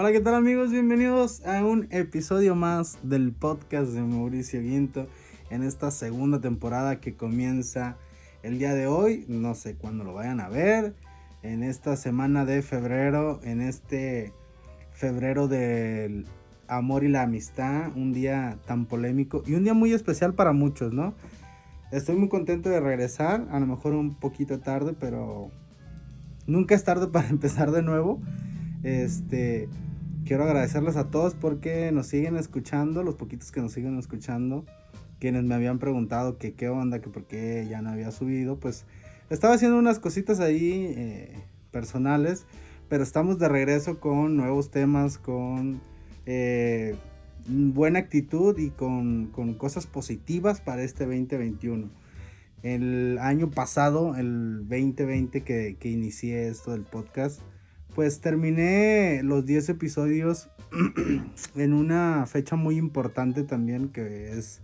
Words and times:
Hola, 0.00 0.12
¿qué 0.12 0.20
tal 0.20 0.34
amigos? 0.34 0.70
Bienvenidos 0.70 1.44
a 1.44 1.62
un 1.62 1.86
episodio 1.90 2.54
más 2.54 2.98
del 3.02 3.32
podcast 3.32 3.92
de 3.92 4.00
Mauricio 4.00 4.62
Guinto 4.62 5.06
en 5.50 5.62
esta 5.62 5.90
segunda 5.90 6.40
temporada 6.40 7.00
que 7.00 7.16
comienza 7.16 7.98
el 8.42 8.58
día 8.58 8.72
de 8.72 8.86
hoy. 8.86 9.26
No 9.28 9.54
sé 9.54 9.74
cuándo 9.74 10.02
lo 10.02 10.14
vayan 10.14 10.40
a 10.40 10.48
ver. 10.48 10.94
En 11.42 11.62
esta 11.62 11.98
semana 11.98 12.46
de 12.46 12.62
febrero, 12.62 13.40
en 13.44 13.60
este 13.60 14.32
febrero 14.90 15.48
del 15.48 16.24
amor 16.66 17.04
y 17.04 17.08
la 17.08 17.24
amistad, 17.24 17.94
un 17.94 18.14
día 18.14 18.56
tan 18.66 18.86
polémico 18.86 19.42
y 19.46 19.52
un 19.52 19.64
día 19.64 19.74
muy 19.74 19.92
especial 19.92 20.32
para 20.32 20.54
muchos, 20.54 20.94
¿no? 20.94 21.12
Estoy 21.92 22.16
muy 22.16 22.30
contento 22.30 22.70
de 22.70 22.80
regresar, 22.80 23.48
a 23.50 23.60
lo 23.60 23.66
mejor 23.66 23.92
un 23.92 24.14
poquito 24.14 24.60
tarde, 24.60 24.94
pero 24.98 25.50
nunca 26.46 26.74
es 26.74 26.84
tarde 26.84 27.06
para 27.08 27.28
empezar 27.28 27.70
de 27.70 27.82
nuevo. 27.82 28.18
Este, 28.82 29.68
quiero 30.30 30.44
agradecerles 30.44 30.94
a 30.94 31.10
todos 31.10 31.34
porque 31.34 31.90
nos 31.90 32.06
siguen 32.06 32.36
escuchando, 32.36 33.02
los 33.02 33.16
poquitos 33.16 33.50
que 33.50 33.60
nos 33.60 33.72
siguen 33.72 33.98
escuchando, 33.98 34.64
quienes 35.18 35.42
me 35.42 35.56
habían 35.56 35.80
preguntado 35.80 36.38
que 36.38 36.52
qué 36.52 36.68
onda, 36.68 37.00
que 37.00 37.10
por 37.10 37.24
qué 37.24 37.66
ya 37.68 37.82
no 37.82 37.90
había 37.90 38.12
subido, 38.12 38.56
pues 38.56 38.84
estaba 39.28 39.54
haciendo 39.54 39.76
unas 39.76 39.98
cositas 39.98 40.38
ahí 40.38 40.94
eh, 40.96 41.34
personales, 41.72 42.46
pero 42.88 43.02
estamos 43.02 43.40
de 43.40 43.48
regreso 43.48 43.98
con 43.98 44.36
nuevos 44.36 44.70
temas, 44.70 45.18
con 45.18 45.80
eh, 46.26 46.94
buena 47.48 47.98
actitud 47.98 48.56
y 48.56 48.70
con, 48.70 49.32
con 49.32 49.54
cosas 49.54 49.88
positivas 49.88 50.60
para 50.60 50.84
este 50.84 51.06
2021 51.06 51.90
el 52.62 53.18
año 53.18 53.50
pasado, 53.50 54.14
el 54.14 54.68
2020 54.68 55.40
que, 55.40 55.76
que 55.80 55.88
inicié 55.88 56.46
esto 56.46 56.70
del 56.70 56.82
podcast, 56.82 57.40
pues 57.94 58.20
terminé 58.20 59.22
los 59.22 59.46
10 59.46 59.70
episodios 59.70 60.48
en 61.56 61.72
una 61.72 62.26
fecha 62.26 62.56
muy 62.56 62.76
importante 62.76 63.42
también 63.42 63.88
que 63.88 64.32
es 64.32 64.62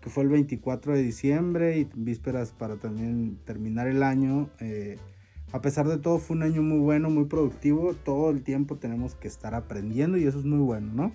que 0.00 0.10
fue 0.10 0.22
el 0.24 0.28
24 0.28 0.94
de 0.94 1.02
diciembre 1.02 1.78
y 1.78 1.88
vísperas 1.94 2.52
para 2.52 2.76
también 2.76 3.38
terminar 3.44 3.88
el 3.88 4.02
año. 4.02 4.48
Eh, 4.60 4.96
a 5.52 5.60
pesar 5.60 5.88
de 5.88 5.98
todo 5.98 6.18
fue 6.18 6.36
un 6.36 6.44
año 6.44 6.62
muy 6.62 6.78
bueno, 6.78 7.10
muy 7.10 7.24
productivo. 7.24 7.94
Todo 7.94 8.30
el 8.30 8.42
tiempo 8.42 8.76
tenemos 8.76 9.14
que 9.14 9.28
estar 9.28 9.54
aprendiendo 9.54 10.16
y 10.16 10.24
eso 10.24 10.38
es 10.38 10.44
muy 10.44 10.60
bueno, 10.60 10.92
¿no? 10.92 11.12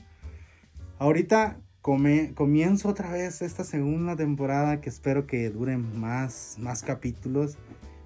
Ahorita 0.99 1.59
comienzo 1.81 2.89
otra 2.89 3.11
vez 3.11 3.41
esta 3.41 3.63
segunda 3.63 4.15
temporada 4.15 4.79
que 4.79 4.89
espero 4.89 5.27
que 5.27 5.49
dure 5.49 5.77
más, 5.77 6.55
más 6.59 6.81
capítulos 6.81 7.57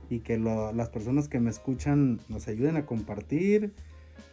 y 0.09 0.19
que 0.19 0.37
las 0.37 0.89
personas 0.89 1.27
que 1.27 1.39
me 1.39 1.49
escuchan 1.49 2.19
nos 2.29 2.47
ayuden 2.47 2.77
a 2.77 2.85
compartir, 2.85 3.73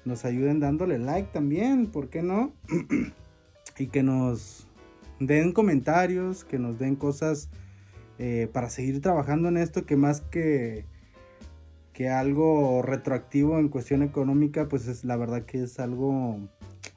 nos 0.04 0.24
ayuden 0.24 0.60
dándole 0.60 0.98
like 0.98 1.30
también, 1.32 1.86
¿por 1.86 2.08
qué 2.08 2.22
no? 2.22 2.52
y 3.78 3.86
que 3.88 4.02
nos 4.02 4.68
den 5.20 5.52
comentarios, 5.52 6.44
que 6.44 6.58
nos 6.58 6.78
den 6.78 6.96
cosas 6.96 7.48
eh, 8.18 8.48
para 8.52 8.70
seguir 8.70 9.00
trabajando 9.00 9.48
en 9.48 9.56
esto, 9.56 9.86
que 9.86 9.96
más 9.96 10.20
que, 10.20 10.84
que 11.92 12.08
algo 12.08 12.82
retroactivo 12.82 13.58
en 13.58 13.68
cuestión 13.68 14.02
económica, 14.02 14.68
pues 14.68 14.86
es 14.86 15.04
la 15.04 15.16
verdad 15.16 15.44
que 15.44 15.62
es 15.62 15.80
algo 15.80 16.38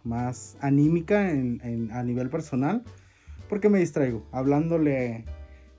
más 0.04 0.58
anímica 0.62 1.32
en, 1.32 1.90
a 1.92 2.04
nivel 2.04 2.30
personal, 2.30 2.84
porque 3.50 3.70
me 3.70 3.80
distraigo. 3.80 4.26
Hablándole 4.32 5.26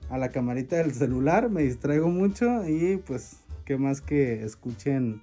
a 0.09 0.17
la 0.17 0.29
camarita 0.29 0.77
del 0.77 0.93
celular, 0.93 1.49
me 1.49 1.63
distraigo 1.63 2.09
mucho 2.09 2.67
y 2.67 2.97
pues, 2.97 3.37
qué 3.65 3.77
más 3.77 4.01
que 4.01 4.43
escuchen, 4.43 5.21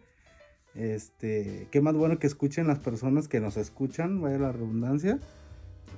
este, 0.75 1.69
qué 1.71 1.81
más 1.81 1.95
bueno 1.95 2.19
que 2.19 2.27
escuchen 2.27 2.67
las 2.67 2.79
personas 2.79 3.29
que 3.29 3.41
nos 3.41 3.57
escuchan, 3.57 4.21
vaya 4.21 4.39
la 4.39 4.53
redundancia, 4.53 5.19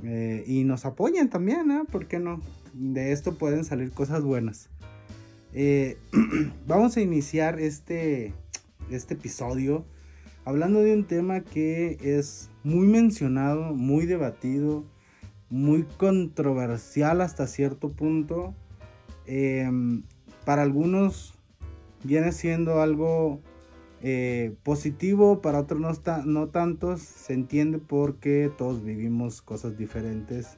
eh, 0.04 0.44
y 0.46 0.64
nos 0.64 0.84
apoyen 0.84 1.28
también, 1.28 1.70
¿eh? 1.70 1.82
¿Por 1.90 2.06
qué 2.06 2.18
no? 2.18 2.40
De 2.72 3.12
esto 3.12 3.36
pueden 3.36 3.64
salir 3.64 3.90
cosas 3.90 4.22
buenas. 4.22 4.70
Eh, 5.52 5.98
vamos 6.66 6.96
a 6.96 7.00
iniciar 7.00 7.58
este, 7.58 8.32
este 8.90 9.14
episodio 9.14 9.84
hablando 10.44 10.80
de 10.80 10.94
un 10.94 11.04
tema 11.04 11.40
que 11.40 11.98
es 12.00 12.50
muy 12.64 12.86
mencionado, 12.86 13.74
muy 13.74 14.06
debatido, 14.06 14.84
muy 15.50 15.82
controversial 15.82 17.20
hasta 17.20 17.46
cierto 17.46 17.92
punto. 17.92 18.54
Em, 19.30 20.04
para 20.46 20.62
algunos 20.62 21.34
viene 22.02 22.32
siendo 22.32 22.80
algo 22.80 23.42
eh, 24.00 24.54
positivo, 24.62 25.42
para 25.42 25.60
otros 25.60 25.80
no, 25.80 25.90
está, 25.90 26.22
no 26.24 26.48
tantos. 26.48 27.02
Se 27.02 27.34
entiende 27.34 27.78
porque 27.78 28.50
todos 28.56 28.82
vivimos 28.82 29.42
cosas 29.42 29.76
diferentes 29.76 30.56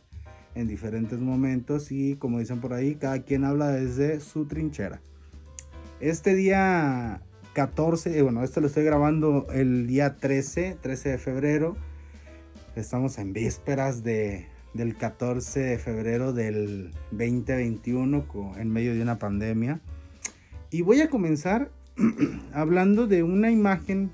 en 0.54 0.69
diferentes 0.69 1.19
momentos 1.19 1.91
y 1.91 2.14
como 2.14 2.38
dicen 2.38 2.60
por 2.60 2.72
ahí, 2.72 2.94
cada 2.94 3.22
quien 3.22 3.44
habla 3.44 3.69
desde 3.69 4.20
su 4.20 4.47
trinchera. 4.47 5.00
Este 5.98 6.37
día 6.37 7.22
14, 7.54 8.16
eh, 8.16 8.22
bueno, 8.22 8.44
esto 8.44 8.60
lo 8.60 8.69
estoy 8.69 8.84
grabando 8.84 9.48
el 9.52 9.88
día 9.88 10.16
13, 10.16 10.78
13 10.81 11.08
de 11.08 11.19
febrero. 11.19 11.76
Estamos 12.76 13.19
en 13.19 13.32
vísperas 13.32 14.04
de, 14.04 14.47
del 14.75 14.97
14 14.97 15.60
de 15.60 15.78
febrero 15.78 16.32
del 16.32 16.92
2021 17.10 18.25
en 18.56 18.70
medio 18.70 18.94
de 18.94 19.03
una 19.03 19.19
pandemia. 19.19 19.81
Y 20.70 20.82
voy 20.82 21.00
a 21.00 21.10
comenzar 21.10 21.70
hablando 22.53 23.06
de 23.06 23.22
una 23.22 23.50
imagen, 23.50 24.10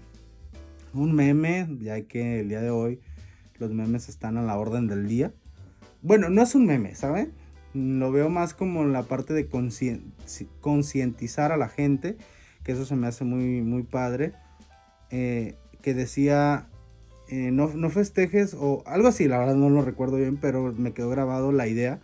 un 0.95 1.15
meme, 1.15 1.69
ya 1.81 2.01
que 2.03 2.41
el 2.41 2.49
día 2.49 2.61
de 2.61 2.71
hoy 2.71 3.01
los 3.59 3.73
memes 3.73 4.09
están 4.09 4.37
a 4.39 4.43
la 4.43 4.59
orden 4.59 4.87
del 4.87 5.09
día. 5.09 5.33
Bueno, 6.03 6.31
no 6.31 6.43
es 6.43 6.55
un 6.55 6.67
meme, 6.67 6.95
¿saben? 6.95 7.33
Lo 7.75 8.11
veo 8.11 8.31
más 8.31 8.55
como 8.55 8.85
la 8.85 9.03
parte 9.03 9.35
de 9.35 9.49
concientizar 10.61 11.53
a 11.53 11.57
la 11.57 11.69
gente 11.69 12.17
que 12.67 12.73
eso 12.73 12.85
se 12.85 12.97
me 12.97 13.07
hace 13.07 13.25
muy, 13.25 13.63
muy 13.63 13.85
padre, 13.85 14.33
eh, 15.11 15.55
que 15.83 15.95
decía, 15.95 16.69
eh, 17.29 17.51
no, 17.51 17.69
no, 17.75 17.91
festejes 17.91 18.55
o 18.59 18.83
algo 18.87 19.09
así, 19.09 19.27
la 19.27 19.39
verdad 19.39 19.57
no 19.57 19.69
lo 19.69 19.83
recuerdo 19.83 20.17
bien, 20.17 20.37
pero 20.37 20.73
me 20.77 20.93
quedó 20.93 21.11
grabado 21.11 21.53
la 21.53 21.67
idea 21.67 22.01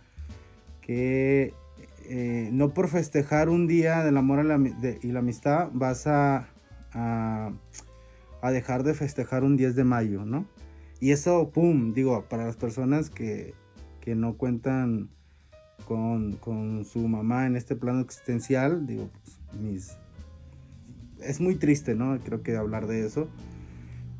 que 0.81 1.53
eh, 2.09 2.49
no 2.51 2.73
por 2.73 2.89
festejar 2.89 3.47
un 3.47 3.65
día 3.65 4.03
del 4.03 4.17
amor 4.17 4.45
y 5.01 5.07
la 5.11 5.19
amistad 5.19 5.69
vas 5.73 6.05
a, 6.07 6.49
a, 6.91 7.51
dejar 8.51 8.83
de 8.83 8.93
festejar 8.93 9.43
un 9.43 9.55
10 9.55 9.75
de 9.75 9.83
mayo, 9.85 10.25
¿no? 10.25 10.45
Y 10.99 11.11
eso, 11.11 11.49
pum, 11.51 11.93
digo, 11.93 12.25
para 12.29 12.45
las 12.45 12.57
personas 12.57 13.09
que, 13.09 13.53
que 14.01 14.15
no 14.15 14.35
cuentan 14.35 15.09
con, 15.85 16.33
con, 16.33 16.83
su 16.85 17.07
mamá 17.07 17.45
en 17.45 17.55
este 17.55 17.75
plano 17.75 18.01
existencial, 18.01 18.85
digo, 18.85 19.09
pues, 19.23 19.61
mis, 19.61 19.97
es 21.21 21.39
muy 21.39 21.55
triste, 21.55 21.95
¿no? 21.95 22.19
Creo 22.19 22.43
que 22.43 22.55
hablar 22.57 22.87
de 22.87 23.05
eso. 23.05 23.29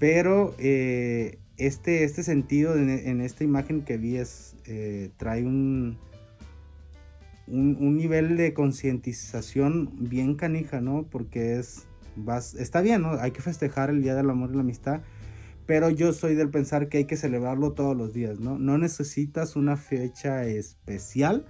Pero 0.03 0.53
eh, 0.57 1.39
este, 1.55 2.03
este 2.03 2.23
sentido 2.23 2.75
en, 2.75 3.21
esta 3.21 3.45
imagen 3.45 3.83
que 3.83 3.95
vi 3.95 4.17
eh, 4.65 5.11
trae 5.15 5.45
un, 5.45 5.97
un, 7.47 7.95
nivel 7.95 8.35
de 8.35 8.53
concientización 8.53 10.09
bien 10.09 10.35
canija, 10.35 10.81
¿no? 10.81 11.03
Porque 11.09 11.57
es, 11.57 11.87
está 12.59 12.81
bien, 12.81 13.03
¿no? 13.03 13.13
Hay 13.13 13.31
que 13.31 13.41
festejar 13.41 13.91
el 13.91 14.03
Día 14.03 14.13
del 14.13 14.29
Amor 14.29 14.49
y 14.51 14.55
la 14.55 14.59
Amistad. 14.59 14.99
Pero 15.67 15.89
yo 15.89 16.11
soy 16.11 16.35
del 16.35 16.49
pensar 16.49 16.89
que 16.89 16.97
hay 16.97 17.05
que 17.05 17.15
celebrarlo 17.15 17.71
todos 17.71 17.95
los 17.95 18.13
días, 18.13 18.41
¿no? 18.41 18.59
No 18.59 18.77
necesitas 18.77 19.55
una 19.55 19.77
fecha 19.77 20.45
especial 20.45 21.45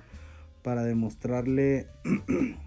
para 0.61 0.83
demostrarle 0.83 1.87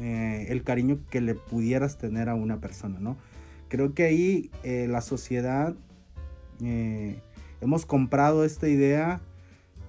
Eh, 0.00 0.46
el 0.48 0.64
cariño 0.64 0.98
que 1.08 1.20
le 1.20 1.36
pudieras 1.36 1.98
tener 1.98 2.28
a 2.28 2.34
una 2.34 2.60
persona, 2.60 2.98
¿no? 2.98 3.16
Creo 3.74 3.92
que 3.92 4.04
ahí 4.04 4.52
eh, 4.62 4.86
la 4.88 5.00
sociedad 5.00 5.74
eh, 6.62 7.20
hemos 7.60 7.84
comprado 7.86 8.44
esta 8.44 8.68
idea 8.68 9.20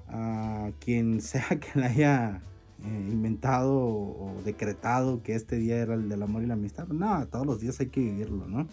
a 0.07 0.71
quien 0.79 1.21
sea 1.21 1.45
que 1.59 1.79
la 1.79 1.85
haya 1.85 2.41
inventado 2.83 3.75
o, 3.75 4.41
decretado 4.43 5.21
que 5.21 5.35
este 5.35 5.57
día 5.57 5.77
era 5.77 5.93
el 5.93 6.09
del 6.09 6.23
amor 6.23 6.41
y 6.41 6.47
la 6.47 6.55
amistad. 6.55 6.87
No, 6.87 7.27
todos 7.27 7.45
los 7.45 7.61
días 7.61 7.79
hay 7.79 7.89
que 7.89 7.99
vivirlo, 7.99 8.47
¿no? 8.47 8.67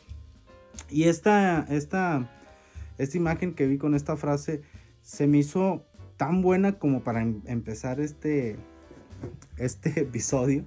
Y 0.88 1.04
esta, 1.04 1.66
esta, 1.68 2.30
esta 2.96 3.16
imagen 3.18 3.52
que 3.52 3.66
vi 3.66 3.76
con 3.76 3.94
esta 3.94 4.16
frase 4.16 4.62
se 5.02 5.26
me 5.26 5.36
hizo 5.36 5.84
tan 6.16 6.40
buena 6.40 6.78
como 6.78 7.04
para 7.04 7.20
em, 7.20 7.42
empezar 7.44 8.00
este, 8.00 8.56
este 9.58 9.90
episodio 10.00 10.64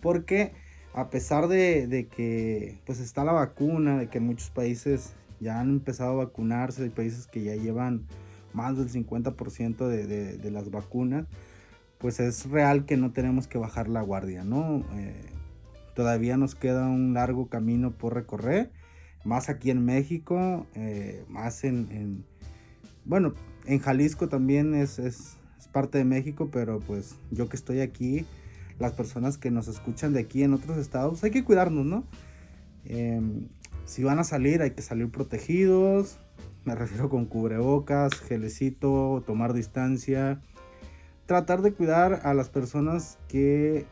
porque 0.00 0.52
a 0.94 1.10
pesar 1.10 1.48
de, 1.48 2.08
que 2.14 2.78
pues 2.86 3.00
está 3.00 3.24
la 3.24 3.32
vacuna, 3.32 3.98
de 3.98 4.08
que 4.08 4.20
muchos 4.20 4.50
países 4.50 5.14
ya 5.40 5.60
han 5.60 5.70
empezado 5.70 6.12
a 6.12 6.24
vacunarse, 6.24 6.84
hay 6.84 6.88
países 6.90 7.26
que 7.26 7.42
ya 7.42 7.54
llevan 7.54 8.06
más 8.52 8.76
del 8.76 8.90
50% 8.90 9.86
de, 9.86 10.50
las 10.50 10.70
vacunas, 10.70 11.26
pues 11.98 12.20
es 12.20 12.48
real 12.50 12.86
que 12.86 12.96
no 12.96 13.12
tenemos 13.12 13.46
que 13.46 13.58
bajar 13.58 13.88
la 13.88 14.02
guardia, 14.02 14.44
¿no? 14.44 14.84
Eh, 14.96 15.30
todavía 15.94 16.36
nos 16.36 16.54
queda 16.54 16.86
un 16.86 17.14
largo 17.14 17.48
camino 17.48 17.92
por 17.92 18.14
recorrer, 18.14 18.70
más 19.24 19.48
aquí 19.48 19.70
en 19.70 19.84
México, 19.84 20.66
eh, 20.74 21.24
más 21.28 21.64
en, 21.64 22.24
bueno, 23.04 23.34
en 23.66 23.78
Jalisco 23.78 24.28
también 24.28 24.74
es, 24.74 24.98
es, 24.98 25.34
parte 25.72 25.98
de 25.98 26.04
México, 26.04 26.48
pero 26.50 26.80
pues 26.80 27.16
yo 27.30 27.50
que 27.50 27.56
estoy 27.56 27.80
aquí, 27.80 28.24
las 28.78 28.92
personas 28.92 29.38
que 29.38 29.50
nos 29.50 29.68
escuchan 29.68 30.12
de 30.12 30.20
aquí 30.20 30.42
en 30.42 30.54
otros 30.54 30.76
estados, 30.78 31.22
hay 31.24 31.30
que 31.30 31.44
cuidarnos, 31.44 31.84
¿no? 31.84 32.04
Em, 32.84 33.48
si 33.84 34.04
van 34.04 34.18
a 34.18 34.24
salir, 34.24 34.62
hay 34.62 34.72
que 34.72 34.82
salir 34.82 35.10
protegidos, 35.10 36.18
me 36.64 36.74
refiero 36.74 37.08
con 37.08 37.26
cubrebocas, 37.26 38.14
gelecito, 38.20 39.22
tomar 39.26 39.54
distancia, 39.54 40.40
tratar 41.26 41.62
de 41.62 41.72
cuidar 41.72 42.20
a 42.24 42.34
las 42.34 42.50
personas 42.50 43.18
que 43.28 43.86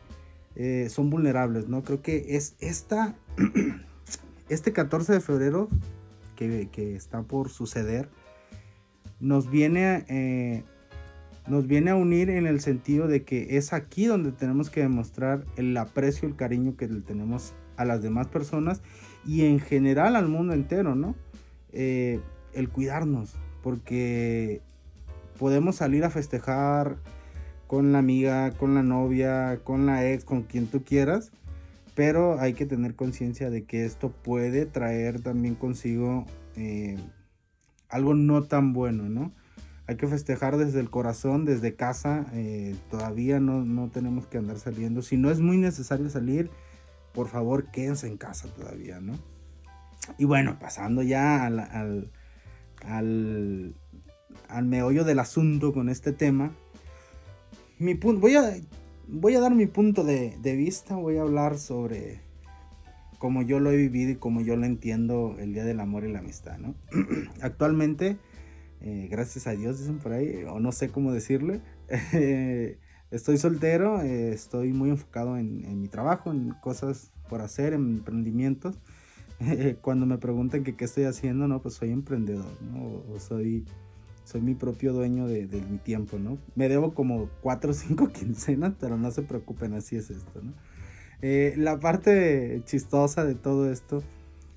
eh, 0.55 0.87
son 0.89 1.09
vulnerables, 1.09 1.67
¿no? 1.67 1.83
Creo 1.83 2.01
que 2.01 2.35
es 2.35 2.55
esta, 2.59 3.15
este 4.49 4.73
14 4.73 5.13
de 5.13 5.19
febrero 5.19 5.69
que, 6.35 6.95
está 6.95 7.23
por 7.23 7.49
suceder, 7.49 8.09
nos 9.19 9.49
viene, 9.49 10.05
eh, 10.07 10.63
nos 11.47 11.67
viene 11.67 11.91
a 11.91 11.95
unir 11.95 12.29
en 12.29 12.45
el 12.45 12.59
sentido 12.59 13.07
de 13.07 13.23
que 13.23 13.57
es 13.57 13.73
aquí 13.73 14.05
donde 14.05 14.31
tenemos 14.31 14.69
que 14.69 14.81
demostrar 14.81 15.45
el 15.55 15.75
aprecio, 15.77 16.27
el 16.27 16.35
cariño 16.35 16.75
que 16.75 16.87
le 16.87 17.01
tenemos 17.01 17.53
a 17.77 17.85
las 17.85 18.01
demás 18.01 18.27
personas 18.27 18.81
y 19.25 19.45
en 19.45 19.59
general 19.59 20.15
al 20.15 20.27
mundo 20.27 20.53
entero, 20.53 20.95
¿no? 20.95 21.15
Eh, 21.71 22.19
el 22.53 22.69
cuidarnos, 22.69 23.35
porque 23.61 24.61
podemos 25.37 25.75
salir 25.75 26.03
a 26.03 26.09
festejar, 26.09 26.97
con 27.67 27.91
la 27.91 27.99
amiga, 27.99 28.51
con 28.51 28.73
la 28.73 28.81
novia, 28.81 29.59
con 29.63 29.85
la 29.85 30.09
ex, 30.09 30.23
con 30.23 30.43
quien 30.43 30.67
tú 30.67 30.83
quieras. 30.83 31.31
Pero 31.93 32.39
hay 32.39 32.53
que 32.53 32.65
tener 32.65 32.95
conciencia 32.95 33.49
de 33.49 33.65
que 33.65 33.85
esto 33.85 34.11
puede 34.11 34.65
traer 34.65 35.21
también 35.21 35.55
consigo 35.55 36.25
eh, 36.55 36.97
algo 37.89 38.13
no 38.13 38.43
tan 38.43 38.73
bueno, 38.73 39.09
¿no? 39.09 39.33
Hay 39.87 39.95
que 39.95 40.07
festejar 40.07 40.57
desde 40.57 40.79
el 40.79 40.89
corazón, 40.89 41.45
desde 41.45 41.75
casa. 41.75 42.27
Eh, 42.33 42.75
todavía 42.91 43.39
no, 43.39 43.89
tenemos 43.89 44.27
que 44.27 44.37
andar 44.37 44.59
saliendo. 44.59 45.01
Si 45.01 45.17
no 45.17 45.31
es 45.31 45.39
muy 45.39 45.57
necesario 45.57 46.09
salir, 46.09 46.49
por 47.13 47.27
favor 47.27 47.71
quédense 47.71 48.07
en 48.07 48.17
casa 48.17 48.49
todavía, 48.49 48.99
¿no? 48.99 49.13
Y 50.17 50.25
bueno, 50.25 50.57
pasando 50.59 51.03
ya 51.03 51.45
al, 51.45 51.59
al, 51.59 52.11
al, 52.85 53.75
al 54.49 54.65
meollo 54.65 55.03
del 55.03 55.19
asunto 55.19 55.73
con 55.73 55.89
este 55.89 56.11
tema, 56.11 56.51
mi 57.79 57.95
punto, 57.95 58.21
voy 58.21 58.35
a, 58.35 58.55
voy 59.07 59.35
a 59.35 59.39
dar 59.39 59.53
mi 59.53 59.67
punto 59.67 60.03
de, 60.03 60.37
vista, 60.41 60.95
voy 60.95 61.17
a 61.17 61.21
hablar 61.21 61.57
sobre 61.57 62.21
cómo 63.19 63.41
yo 63.41 63.59
lo 63.59 63.71
he 63.71 63.77
vivido 63.77 64.11
y 64.11 64.15
cómo 64.15 64.41
yo 64.41 64.55
lo 64.55 64.65
entiendo 64.65 65.35
el 65.39 65.53
Día 65.53 65.63
del 65.63 65.79
Amor 65.79 66.03
y 66.03 66.11
la 66.11 66.19
Amistad, 66.19 66.57
¿no? 66.57 66.75
Actualmente, 67.41 68.17
eh, 68.81 69.07
gracias 69.09 69.47
a 69.47 69.51
Dios, 69.51 69.79
dicen 69.79 69.99
por 69.99 70.13
ahí, 70.13 70.43
o 70.45 70.59
no 70.59 70.71
sé 70.71 70.89
cómo 70.89 71.11
decirle, 71.11 71.61
estoy 73.11 73.37
soltero, 73.37 74.01
eh, 74.01 74.31
estoy 74.31 74.73
muy 74.73 74.89
enfocado 74.89 75.37
en, 75.37 75.81
mi 75.81 75.87
trabajo, 75.87 76.31
en 76.31 76.51
cosas 76.61 77.11
por 77.29 77.41
hacer, 77.41 77.73
en 77.73 77.97
emprendimientos. 77.97 78.79
cuando 79.81 80.05
me 80.07 80.17
preguntan 80.17 80.63
que 80.63 80.75
qué 80.75 80.85
estoy 80.85 81.03
haciendo, 81.03 81.47
no, 81.47 81.61
pues 81.61 81.75
soy 81.75 81.91
emprendedor, 81.91 82.51
¿no? 82.63 83.03
O 83.13 83.19
soy 83.19 83.65
soy 84.27 84.41
mi 84.41 84.55
propio 84.55 84.91
dueño 84.91 85.25
de, 85.25 85.47
mi 85.69 85.77
tiempo, 85.77 86.19
¿no? 86.19 86.37
Me 86.53 86.67
debo 86.67 86.93
como 86.93 87.29
cuatro 87.41 87.71
o 87.71 87.73
cinco 87.73 88.09
quincenas, 88.13 88.73
pero 88.77 88.97
no 88.97 89.09
se 89.09 89.21
preocupen, 89.21 89.73
así 89.73 89.95
es 89.95 90.09
esto, 90.09 90.41
¿no? 90.41 90.53
Eh, 91.21 91.53
la 91.55 91.79
parte 91.79 92.61
chistosa 92.65 93.23
de 93.23 93.35
todo 93.35 93.71
esto 93.71 94.03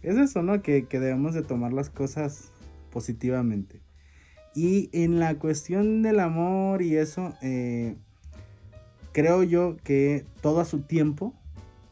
es 0.03 0.17
eso, 0.17 0.43
¿no? 0.43 0.61
Que, 0.61 0.85
debemos 0.91 1.35
de 1.35 1.43
tomar 1.43 1.73
las 1.73 1.89
cosas 1.89 2.51
positivamente. 2.91 3.81
Y 4.55 4.91
en 4.93 5.21
la 5.21 5.39
cuestión 5.39 6.03
del 6.03 6.21
amor 6.21 6.83
y 6.83 6.97
eso, 6.97 7.35
eh, 7.41 7.97
creo 9.13 9.43
yo 9.43 9.77
que 9.85 10.25
todo 10.41 10.61
a 10.61 10.65
su 10.65 10.81
tiempo, 10.81 11.35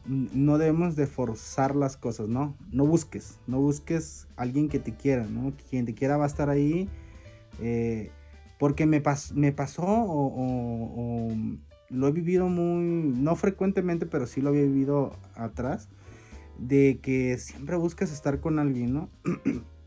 no 0.06 0.56
debemos 0.56 0.96
de 0.96 1.06
forzar 1.06 1.76
las 1.76 1.96
cosas, 1.96 2.28
¿no? 2.28 2.56
No 2.72 2.87
busques, 2.87 3.38
no 3.46 3.60
busques 3.60 4.26
alguien 4.37 4.69
que 4.69 4.78
te 4.78 4.94
quiera, 4.94 5.26
¿no? 5.26 5.52
Quien 5.69 5.84
te 5.84 5.94
quiera 5.94 6.16
va 6.16 6.25
a 6.25 6.28
estar 6.28 6.49
ahí 6.49 6.88
eh, 7.60 8.10
porque 8.58 8.87
me, 8.87 9.02
me 9.34 9.52
pasó 9.52 9.84
o, 9.87 11.31
lo 11.90 12.08
he 12.08 12.12
vivido 12.12 12.49
muy, 12.49 12.84
no 13.16 13.34
frecuentemente, 13.37 14.04
pero 14.04 14.26
sí 14.26 14.40
lo 14.43 14.50
había 14.50 14.62
vivido 14.62 15.16
atrás, 15.34 15.88
de 16.58 16.99
que 17.00 17.38
siempre 17.38 17.76
buscas 17.76 18.12
estar 18.12 18.40
con 18.40 18.58
alguien, 18.58 18.93
¿no? 18.93 19.11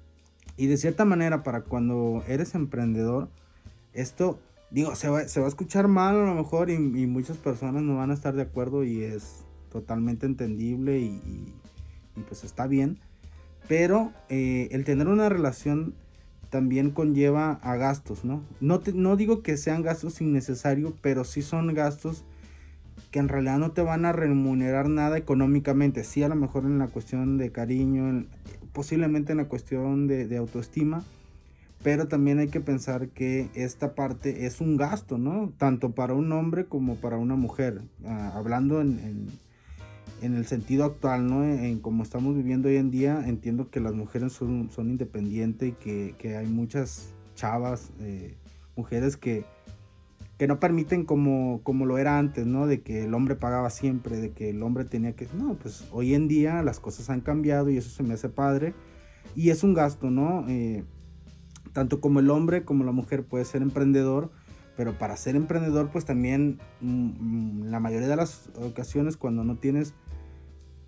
y 0.58 0.68
de 0.68 0.78
cierta 0.78 1.06
manera, 1.06 1.44
para 1.44 1.62
cuando 1.62 2.24
eres 2.28 2.56
emprendedor, 2.56 3.30
esto, 3.94 4.40
digo, 4.70 4.96
se 4.96 5.10
va, 5.10 5.20
a 5.20 5.48
escuchar 5.48 5.88
mal 5.88 6.16
a 6.16 6.26
lo 6.26 6.36
mejor 6.36 6.70
y, 6.70 6.78
muchas 6.78 7.38
personas 7.38 7.84
no 7.84 7.98
van 7.98 8.12
a 8.12 8.14
estar 8.14 8.34
de 8.36 8.44
acuerdo 8.44 8.84
y 8.84 9.04
es 9.04 9.44
totalmente 9.72 10.26
entendible 10.26 11.00
y, 11.00 11.54
pues 12.28 12.44
está 12.44 12.68
bien. 12.68 13.00
Pero 13.68 14.12
eh, 14.30 14.70
el 14.72 14.84
tener 14.84 15.08
una 15.08 15.30
relación 15.30 15.94
también 16.50 16.92
conlleva 16.92 17.54
a 17.64 17.76
gastos, 17.78 18.26
¿no? 18.26 18.44
No, 18.60 18.82
no 18.94 19.16
digo 19.16 19.42
que 19.42 19.56
sean 19.56 19.82
gastos 19.84 20.20
innecesarios, 20.20 20.94
pero 21.02 21.24
sí 21.24 21.42
son 21.42 21.74
gastos 21.74 22.26
que 23.12 23.20
en 23.20 23.30
realidad 23.30 23.58
no 23.58 23.72
te 23.72 23.82
van 23.82 24.06
a 24.06 24.14
remunerar 24.14 24.90
nada 24.90 25.18
económicamente. 25.18 26.04
Sí, 26.04 26.24
a 26.24 26.30
lo 26.30 26.36
mejor 26.36 26.66
en 26.66 26.80
la 26.80 26.88
cuestión 26.88 27.38
de 27.38 27.52
cariño, 27.52 28.26
posiblemente 28.74 29.32
en 29.32 29.38
la 29.38 29.48
cuestión 29.48 30.08
de, 30.08 30.38
autoestima, 30.38 31.04
pero 31.84 32.08
también 32.08 32.40
hay 32.40 32.50
que 32.50 32.62
pensar 32.62 33.10
que 33.10 33.50
esta 33.56 33.96
parte 33.96 34.46
es 34.46 34.62
un 34.62 34.78
gasto, 34.78 35.18
¿no? 35.18 35.52
Tanto 35.58 35.92
para 35.92 36.14
un 36.14 36.32
hombre 36.32 36.66
como 36.66 36.96
para 36.96 37.18
una 37.18 37.36
mujer. 37.36 37.82
Ah, 38.06 38.34
hablando 38.36 38.82
en 38.82 39.30
en 40.22 40.36
el 40.36 40.46
sentido 40.46 40.86
actual, 40.86 41.28
¿no? 41.28 41.44
En, 41.44 41.80
como 41.80 42.04
estamos 42.04 42.36
viviendo 42.36 42.70
hoy 42.70 42.78
en 42.78 42.92
día, 42.92 43.24
entiendo 43.26 43.70
que 43.70 43.80
las 43.80 43.94
mujeres 43.94 44.34
son, 44.34 44.70
son 44.72 44.90
independientes 44.90 45.70
y 45.70 45.72
que, 45.74 46.16
que 46.18 46.38
hay 46.38 46.48
muchas 46.48 47.14
chavas, 47.36 47.90
eh, 48.00 48.36
mujeres 48.76 49.18
que, 49.18 49.44
que 50.42 50.48
no 50.48 50.60
permiten 50.60 51.06
como, 51.06 51.62
como 51.62 51.86
lo 51.86 52.00
era 52.00 52.18
antes, 52.18 52.48
¿no? 52.48 52.66
De 52.66 52.82
que 52.82 53.04
el 53.04 53.14
hombre 53.14 53.36
pagaba 53.36 53.70
siempre, 53.70 54.18
de 54.18 54.32
que 54.32 54.50
el 54.50 54.64
hombre 54.64 54.86
tenía 54.86 55.16
que... 55.16 55.28
No, 55.38 55.54
pues 55.54 55.88
hoy 55.92 56.16
en 56.16 56.28
día 56.28 56.64
las 56.64 56.80
cosas 56.80 57.12
han 57.12 57.22
cambiado 57.22 57.70
y 57.70 57.78
eso 57.78 57.92
se 57.92 58.02
me 58.02 58.16
hace 58.16 58.28
padre. 58.28 58.74
Y 59.36 59.52
es 59.52 59.64
un 59.64 59.76
gasto, 59.76 60.10
¿no? 60.10 60.44
Eh, 60.50 60.84
tanto 61.74 62.02
como 62.02 62.22
el 62.22 62.32
hombre 62.32 62.66
como 62.66 62.84
la 62.84 62.92
mujer 62.92 63.24
puede 63.24 63.46
ser 63.46 63.62
emprendedor, 63.62 64.32
pero 64.76 64.98
para 64.98 65.16
ser 65.16 65.36
emprendedor 65.36 65.92
pues 65.92 66.06
también 66.06 66.58
mm, 66.80 66.88
mm, 66.88 67.64
la 67.66 67.80
mayoría 67.80 68.08
de 68.08 68.16
las 68.16 68.50
ocasiones 68.60 69.18
cuando 69.18 69.44
no 69.44 69.58
tienes 69.58 69.94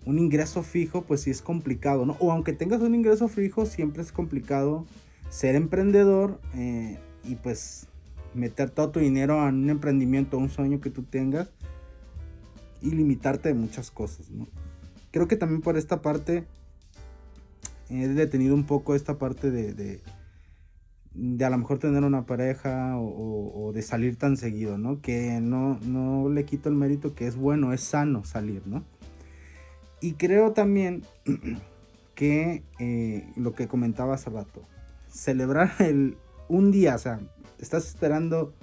un 0.04 0.18
ingreso 0.18 0.64
fijo, 0.64 1.02
pues 1.02 1.20
sí 1.20 1.30
es 1.30 1.42
complicado, 1.42 2.06
¿no? 2.06 2.16
O 2.18 2.32
aunque 2.32 2.54
tengas 2.54 2.80
un 2.80 2.96
ingreso 2.96 3.28
fijo, 3.28 3.66
siempre 3.66 4.02
es 4.02 4.10
complicado 4.10 4.84
ser 5.28 5.54
emprendedor 5.54 6.40
eh, 6.56 6.98
y 7.22 7.36
pues 7.36 7.86
meter 8.34 8.70
todo 8.70 8.90
tu 8.90 9.00
dinero 9.00 9.48
en 9.48 9.64
un 9.64 9.70
emprendimiento, 9.70 10.38
un 10.38 10.50
sueño 10.50 10.80
que 10.80 10.90
tú 10.90 11.02
tengas 11.02 11.50
y 12.80 12.90
limitarte 12.90 13.48
de 13.48 13.54
muchas 13.54 13.90
cosas, 13.90 14.30
¿no? 14.30 14.46
Creo 15.10 15.28
que 15.28 15.36
también 15.36 15.62
por 15.62 15.76
esta 15.76 16.02
parte 16.02 16.44
he 17.88 18.08
detenido 18.08 18.54
un 18.54 18.64
poco 18.64 18.94
esta 18.94 19.18
parte 19.18 19.50
de, 19.50 19.72
de, 21.14 21.44
a 21.44 21.50
lo 21.50 21.58
mejor 21.58 21.78
tener 21.78 22.02
una 22.02 22.26
pareja 22.26 22.98
o, 22.98 23.66
o, 23.66 23.72
de 23.72 23.82
salir 23.82 24.16
tan 24.16 24.36
seguido, 24.36 24.76
¿no? 24.76 25.00
Que 25.00 25.40
no, 25.40 25.78
no 25.82 26.28
le 26.28 26.44
quito 26.44 26.68
el 26.68 26.74
mérito 26.74 27.14
que 27.14 27.26
es 27.26 27.36
bueno, 27.36 27.72
es 27.72 27.80
sano 27.80 28.24
salir, 28.24 28.66
¿no? 28.66 28.84
Y 30.00 30.14
creo 30.14 30.52
también 30.52 31.02
que 32.14 32.62
eh, 32.78 33.32
lo 33.36 33.54
que 33.54 33.68
comentaba 33.68 34.14
hace 34.14 34.30
rato, 34.30 34.62
celebrar 35.08 35.72
el, 35.78 36.16
un 36.48 36.70
día, 36.70 36.96
o 36.96 36.98
sea, 36.98 37.20
estás 37.58 37.86
esperando 37.86 38.54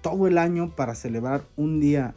todo 0.00 0.26
el 0.26 0.38
año 0.38 0.74
para 0.74 0.94
celebrar 0.94 1.44
un 1.56 1.80
día 1.80 2.14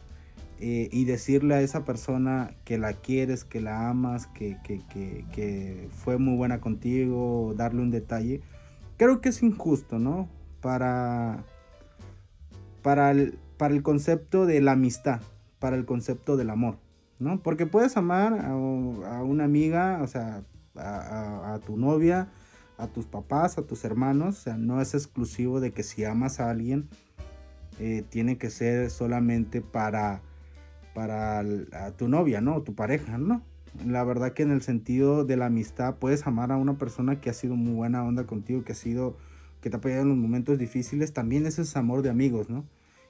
eh, 0.58 0.88
y 0.92 1.04
decirle 1.04 1.54
a 1.54 1.62
esa 1.62 1.84
persona 1.84 2.54
que 2.64 2.78
la 2.78 2.92
quieres, 2.92 3.44
que 3.44 3.60
la 3.60 3.88
amas, 3.88 4.26
que, 4.26 4.58
que, 4.62 5.88
fue 5.90 6.18
muy 6.18 6.36
buena 6.36 6.60
contigo, 6.60 7.54
darle 7.56 7.82
un 7.82 7.90
detalle, 7.90 8.42
creo 8.96 9.20
que 9.20 9.30
es 9.30 9.42
injusto, 9.42 9.98
¿no? 9.98 10.28
Para, 10.60 11.44
para, 12.82 13.14
para 13.56 13.74
el 13.74 13.82
concepto 13.82 14.46
de 14.46 14.60
la 14.60 14.72
amistad, 14.72 15.20
para 15.58 15.76
el 15.76 15.86
concepto 15.86 16.36
del 16.36 16.50
amor. 16.50 16.76
¿no? 17.20 17.42
Porque 17.42 17.66
puedes 17.66 17.96
amar 17.96 18.44
a, 18.44 18.54
una 18.56 19.44
amiga, 19.44 20.00
o 20.02 20.06
sea, 20.08 20.42
a, 20.74 21.60
tu 21.64 21.76
novia, 21.76 22.28
a 22.80 22.88
tus 22.88 23.06
papás, 23.06 23.58
a 23.58 23.62
tus 23.62 23.84
hermanos, 23.84 24.38
o 24.38 24.42
sea, 24.42 24.56
no 24.56 24.80
es 24.80 24.94
exclusivo 24.94 25.60
de 25.60 25.72
que 25.72 25.82
si 25.82 26.04
amas 26.04 26.40
a 26.40 26.50
alguien, 26.50 26.88
eh, 27.78 28.04
tiene 28.08 28.36
que 28.36 28.50
ser 28.50 28.90
solamente 28.90 29.60
para, 29.60 30.22
para 30.94 31.42
tu 31.96 32.08
novia, 32.08 32.40
¿no? 32.40 32.56
O 32.56 32.62
tu 32.62 32.74
pareja, 32.74 33.18
¿no? 33.18 33.42
La 33.86 34.04
verdad 34.04 34.32
que 34.32 34.42
en 34.42 34.50
el 34.50 34.62
sentido 34.62 35.24
de 35.24 35.36
la 35.36 35.46
amistad 35.46 35.96
puedes 35.96 36.26
amar 36.26 36.52
a 36.52 36.56
una 36.56 36.76
persona 36.76 37.20
que 37.20 37.30
ha 37.30 37.34
sido 37.34 37.56
muy 37.56 37.72
buena 37.72 38.04
onda 38.04 38.26
contigo, 38.26 38.64
que 38.64 38.72
ha 38.72 38.74
sido, 38.74 39.16
que 39.60 39.70
te 39.70 39.76
ha 39.76 39.78
apoyado 39.78 40.02
en 40.02 40.08
los 40.08 40.18
momentos 40.18 40.58
difíciles, 40.58 41.12
también 41.12 41.46
ese 41.46 41.62
es 41.62 41.76
amor 41.76 42.02
de 42.02 42.10
amigos, 42.10 42.50
¿no? 42.50 42.66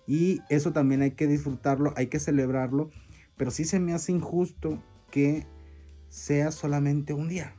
Y 0.07 0.41
eso 0.51 0.73
también 0.73 1.03
hay 1.03 1.13
que 1.13 1.27
disfrutarlo, 1.27 1.93
hay 1.97 2.09
que 2.09 2.21
celebrarlo, 2.21 2.91
pero 3.37 3.51
sí 3.51 3.65
se 3.65 3.81
me 3.81 3.95
hace 3.95 4.13
injusto 4.13 4.83
que 5.11 5.47
sea 6.09 6.51
solamente 6.51 7.15
un 7.15 7.29
día. 7.29 7.55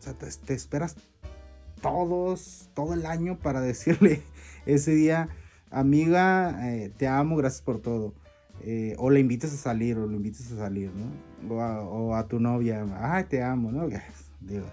O 0.00 0.02
sea, 0.02 0.14
te, 0.14 0.54
esperas 0.54 0.96
todos, 1.82 2.70
todo 2.72 2.94
el 2.94 3.04
año 3.04 3.38
para 3.38 3.60
decirle 3.60 4.22
ese 4.64 4.94
día, 4.94 5.28
amiga, 5.70 6.70
eh, 6.70 6.90
te 6.96 7.06
amo, 7.06 7.36
gracias 7.36 7.60
por 7.60 7.80
todo. 7.80 8.14
Eh, 8.62 8.94
o 8.98 9.10
le 9.10 9.20
invites 9.20 9.52
a 9.52 9.56
salir, 9.56 9.98
o 9.98 10.06
le 10.06 10.16
invites 10.16 10.50
a 10.52 10.56
salir, 10.56 10.90
¿no? 10.94 11.54
O 11.54 12.14
a, 12.14 12.26
tu 12.28 12.40
novia, 12.40 12.86
ay, 12.98 13.24
te 13.24 13.42
amo, 13.42 13.70
¿no? 13.70 13.88
Digo, 14.40 14.66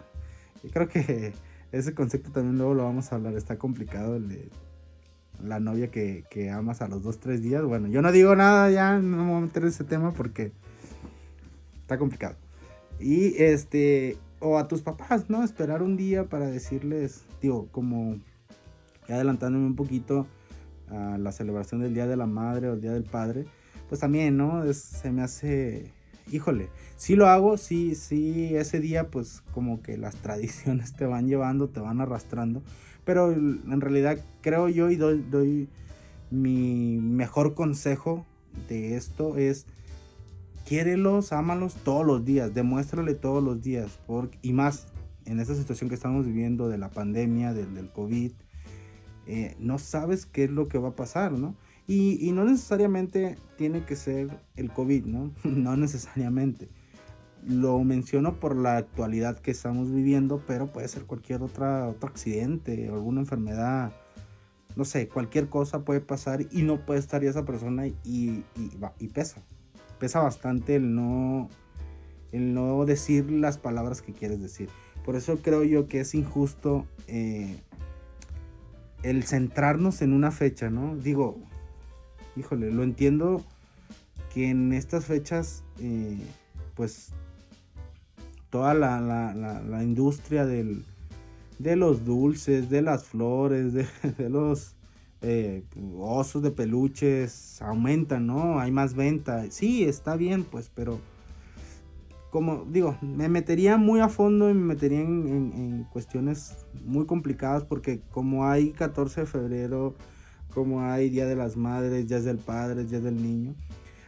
yo 0.63 0.69
creo 0.71 0.87
que 0.87 1.33
ese 1.73 1.93
concepto 1.93 2.31
también 2.31 2.57
luego 2.57 2.73
lo 2.73 2.83
vamos 2.85 3.11
a 3.11 3.15
hablar, 3.15 3.35
está 3.35 3.57
complicado 3.57 4.19
la 5.43 5.59
novia 5.59 5.91
que, 5.91 6.23
que 6.29 6.49
amas 6.49 6.81
a 6.81 6.87
los 6.87 7.03
dos, 7.03 7.19
tres 7.19 7.41
días. 7.41 7.63
Bueno, 7.63 7.89
yo 7.89 8.01
no 8.01 8.13
digo 8.13 8.33
nada 8.35 8.71
ya, 8.71 8.97
no 8.97 9.25
me 9.25 9.31
voy 9.31 9.37
a 9.39 9.45
meter 9.45 9.63
en 9.63 9.69
ese 9.69 9.83
tema 9.83 10.13
porque 10.13 10.53
está 11.81 11.97
complicado. 11.97 12.35
Y 12.99 13.41
este, 13.41 14.17
o 14.39 14.57
a 14.57 14.67
tus 14.67 14.81
papás, 14.81 15.29
¿no? 15.29 15.43
Esperar 15.43 15.81
un 15.81 15.97
día 15.97 16.25
para 16.25 16.47
decirles, 16.47 17.23
digo, 17.41 17.67
como 17.71 18.19
adelantándome 19.07 19.65
un 19.65 19.75
poquito 19.75 20.27
a 20.89 21.17
la 21.17 21.31
celebración 21.31 21.81
del 21.81 21.93
Día 21.93 22.07
de 22.07 22.17
la 22.17 22.25
Madre 22.27 22.69
o 22.69 22.73
el 22.73 22.81
Día 22.81 22.93
del 22.93 23.03
Padre, 23.03 23.45
pues 23.89 24.01
también, 24.01 24.37
¿no? 24.37 24.61
se 24.73 25.11
me 25.11 25.21
hace, 25.21 25.91
híjole, 26.31 26.69
sí 26.97 27.15
lo 27.15 27.27
hago, 27.27 27.57
sí, 27.57 27.95
sí, 27.95 28.55
ese 28.55 28.79
día 28.79 29.09
pues 29.09 29.43
como 29.53 29.81
que 29.81 29.97
las 29.97 30.15
tradiciones 30.21 30.93
te 30.93 31.05
van 31.05 31.27
llevando, 31.27 31.69
te 31.69 31.79
van 31.79 32.01
arrastrando, 32.01 32.61
pero 33.05 33.31
en 33.31 33.81
realidad 33.81 34.19
creo 34.41 34.67
yo 34.69 34.89
y 34.91 34.97
doy, 34.97 35.25
doy 35.29 35.69
mi 36.29 36.97
mejor 36.97 37.53
consejo 37.53 38.25
de 38.67 38.97
esto 38.97 39.37
es 39.37 39.65
quiérelos, 40.67 41.31
ámalos 41.31 41.75
todos 41.75 42.05
los 42.05 42.25
días, 42.25 42.53
demuéstrale 42.53 43.13
todos 43.13 43.41
los 43.41 43.61
días. 43.61 43.99
y 44.41 44.51
más 44.51 44.87
en 45.25 45.39
esta 45.39 45.55
situación 45.55 45.89
que 45.89 45.95
estamos 45.95 46.25
viviendo 46.25 46.67
de 46.67 46.77
la 46.77 46.89
pandemia, 46.89 47.53
del, 47.53 47.89
COVID, 47.91 48.31
eh, 49.27 49.55
no 49.59 49.77
sabes 49.79 50.25
qué 50.25 50.45
es 50.45 50.51
lo 50.51 50.67
que 50.67 50.77
va 50.77 50.89
a 50.89 50.95
pasar, 50.95 51.31
¿no? 51.31 51.55
Y, 51.87 52.31
no 52.33 52.43
necesariamente 52.43 53.37
tiene 53.57 53.85
que 53.85 53.95
ser 53.95 54.41
el 54.57 54.71
COVID, 54.71 55.05
¿no? 55.05 55.31
no 55.45 55.77
necesariamente. 55.77 56.69
Lo 57.45 57.81
menciono 57.85 58.39
por 58.39 58.57
la 58.57 58.75
actualidad 58.75 59.39
que 59.39 59.51
estamos 59.51 59.89
viviendo, 59.89 60.43
pero 60.47 60.73
puede 60.73 60.89
ser 60.89 61.05
cualquier 61.05 61.43
otra, 61.43 61.87
otro 61.87 62.09
accidente, 62.09 62.89
alguna 62.89 63.21
enfermedad, 63.21 63.93
no 64.75 64.83
sé, 64.83 65.07
cualquier 65.07 65.47
cosa 65.47 65.85
puede 65.85 66.01
pasar 66.01 66.45
y 66.51 66.63
no 66.63 66.85
puede 66.85 66.99
estar 66.99 67.23
ya 67.23 67.29
esa 67.29 67.45
persona 67.45 67.87
y, 67.87 67.95
y, 68.03 68.43
y 68.99 69.07
pesa 69.07 69.41
pesa 69.99 70.19
bastante 70.19 70.75
el 70.75 70.95
no, 70.95 71.49
el 72.31 72.53
no 72.53 72.85
decir 72.85 73.31
las 73.31 73.57
palabras 73.57 74.01
que 74.01 74.13
quieres 74.13 74.41
decir. 74.41 74.69
Por 75.05 75.15
eso 75.15 75.39
creo 75.41 75.63
yo 75.63 75.87
que 75.87 76.01
es 76.01 76.13
injusto 76.15 76.85
eh, 77.07 77.57
el 79.03 79.23
centrarnos 79.23 80.01
en 80.01 80.13
una 80.13 80.31
fecha, 80.31 80.69
¿no? 80.69 80.95
Digo, 80.95 81.37
híjole, 82.35 82.71
lo 82.71 82.83
entiendo 82.83 83.43
que 84.33 84.49
en 84.49 84.73
estas 84.73 85.05
fechas, 85.05 85.63
eh, 85.79 86.17
pues, 86.75 87.09
toda 88.49 88.73
la, 88.73 89.83
industria 89.83 90.45
del, 90.45 90.85
de 91.59 91.75
los 91.75 92.05
dulces, 92.05 92.69
de 92.69 92.81
las 92.81 93.05
flores, 93.05 93.73
de, 93.73 93.87
de 94.17 94.29
los 94.29 94.76
eh, 95.29 95.63
osos 95.99 96.41
de 96.41 96.51
peluches 96.51 97.61
aumentan, 97.61 98.27
¿no? 98.27 98.61
Hay 98.61 98.71
más 98.71 98.93
venta. 98.93 99.51
Sí, 99.51 99.83
está 99.83 100.15
bien, 100.15 100.45
pues, 100.45 100.71
pero 100.73 101.01
como 102.29 102.63
digo, 102.65 102.97
me 103.01 103.27
metería 103.27 103.75
muy 103.75 103.99
a 103.99 104.07
fondo 104.07 104.49
y 104.49 104.53
me 104.53 104.63
metería 104.63 105.01
en, 105.01 105.85
cuestiones 105.91 106.65
muy 106.85 107.05
complicadas 107.05 107.63
porque 107.65 107.99
como 108.11 108.47
hay 108.47 108.71
14 108.71 109.21
de 109.21 109.27
febrero, 109.27 109.95
como 110.53 110.81
hay 110.81 111.09
Día 111.09 111.25
de 111.25 111.35
las 111.35 111.57
Madres, 111.57 112.07
Días 112.07 112.23
del 112.23 112.37
Padre, 112.37 112.85
Días 112.85 113.03
del 113.03 113.21
Niño. 113.21 113.53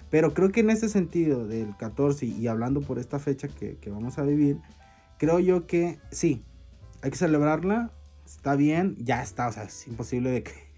Pero 0.09 0.33
creo 0.33 0.53
que 0.53 0.61
en 0.61 0.69
ese 0.69 0.87
sentido 0.87 1.47
del 1.47 1.75
14 1.75 2.25
y 2.25 2.47
hablando 2.47 2.79
por 2.79 2.97
esta 2.97 3.19
fecha 3.19 3.49
que, 3.49 3.75
que 3.75 3.89
vamos 3.89 4.17
a 4.19 4.23
vivir, 4.23 4.57
creo 5.17 5.39
yo 5.39 5.67
que 5.67 5.99
sí, 6.11 6.43
hay 7.01 7.11
que 7.11 7.17
celebrarla, 7.17 7.91
está 8.25 8.55
bien, 8.55 8.95
ya 8.99 9.21
está, 9.21 9.49
o 9.49 9.51
sea, 9.51 9.63
es 9.63 9.85
imposible 9.85 10.29
de 10.29 10.43
que 10.43 10.68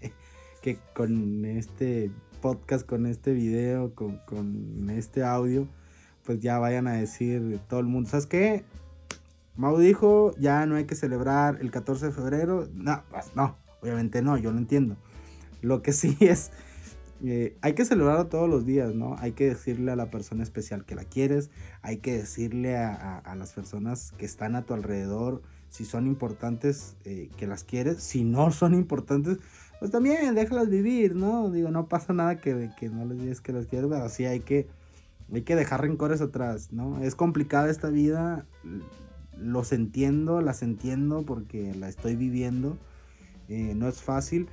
que 0.62 0.78
con 0.94 1.44
este 1.44 2.10
podcast, 2.40 2.86
con 2.86 3.06
este 3.06 3.32
video, 3.32 3.94
con, 3.94 4.90
este 4.90 5.24
audio, 5.24 5.68
pues 6.24 6.40
ya 6.40 6.58
vayan 6.58 6.86
a 6.86 6.92
decir 6.92 7.60
todo 7.68 7.80
el 7.80 7.86
mundo, 7.86 8.08
¿sabes 8.08 8.26
qué? 8.26 8.64
Mau 9.56 9.76
dijo, 9.78 10.34
ya 10.38 10.64
no 10.66 10.76
hay 10.76 10.84
que 10.84 10.94
celebrar 10.94 11.58
el 11.60 11.70
14 11.70 12.06
de 12.06 12.12
febrero. 12.12 12.68
No, 12.72 13.02
pues 13.10 13.36
no, 13.36 13.56
obviamente 13.82 14.22
no, 14.22 14.38
yo 14.38 14.50
lo 14.52 14.58
entiendo. 14.58 14.96
Lo 15.60 15.82
que 15.82 15.92
sí 15.92 16.16
es, 16.20 16.52
eh, 17.24 17.56
hay 17.60 17.74
que 17.74 17.84
celebrarlo 17.84 18.28
todos 18.28 18.48
los 18.48 18.64
días, 18.64 18.94
¿no? 18.94 19.16
Hay 19.18 19.32
que 19.32 19.48
decirle 19.48 19.92
a 19.92 19.96
la 19.96 20.10
persona 20.10 20.42
especial 20.42 20.84
que 20.84 20.94
la 20.94 21.04
quieres, 21.04 21.50
hay 21.82 21.98
que 21.98 22.14
decirle 22.14 22.76
a, 22.76 23.34
las 23.36 23.52
personas 23.52 24.12
que 24.16 24.24
están 24.24 24.54
a 24.54 24.62
tu 24.62 24.74
alrededor, 24.74 25.42
si 25.68 25.84
son 25.84 26.06
importantes, 26.06 26.96
eh, 27.04 27.30
que 27.36 27.46
las 27.46 27.64
quieres, 27.64 28.02
si 28.02 28.24
no 28.24 28.50
son 28.52 28.74
importantes, 28.74 29.38
pues 29.82 29.90
también 29.90 30.32
déjalas 30.36 30.70
vivir, 30.70 31.16
¿no? 31.16 31.50
Digo, 31.50 31.72
no 31.72 31.88
pasa 31.88 32.12
nada 32.12 32.40
que, 32.40 32.70
que 32.78 32.88
no 32.88 33.04
les 33.04 33.18
digas 33.18 33.40
que 33.40 33.52
las 33.52 33.66
quieres, 33.66 33.90
pero 33.90 34.08
sí 34.08 34.24
hay 34.26 34.38
que, 34.38 34.68
hay 35.32 35.42
que 35.42 35.56
dejar 35.56 35.80
rencores 35.80 36.20
atrás, 36.20 36.70
¿no? 36.70 37.02
Es 37.02 37.16
complicada 37.16 37.68
esta 37.68 37.90
vida, 37.90 38.46
los 39.36 39.72
entiendo, 39.72 40.40
las 40.40 40.62
entiendo 40.62 41.24
porque 41.26 41.74
la 41.74 41.88
estoy 41.88 42.14
viviendo, 42.14 42.78
eh, 43.48 43.74
no 43.74 43.88
es 43.88 44.00
fácil, 44.00 44.46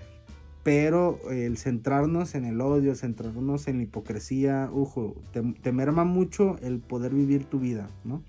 pero 0.63 1.19
el 1.29 1.59
centrarnos 1.59 2.33
en 2.33 2.45
el 2.45 2.59
odio, 2.59 2.95
centrarnos 2.95 3.67
en 3.67 3.77
la 3.77 3.83
hipocresía, 3.83 4.71
ujo, 4.73 5.15
te, 5.31 5.71
merma 5.71 6.05
mucho 6.05 6.57
el 6.63 6.79
poder 6.79 7.13
vivir 7.13 7.45
tu 7.45 7.59
vida, 7.59 7.87
¿no? 8.03 8.23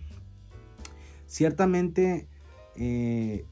Ciertamente, 1.27 2.29
eh, 2.77 3.47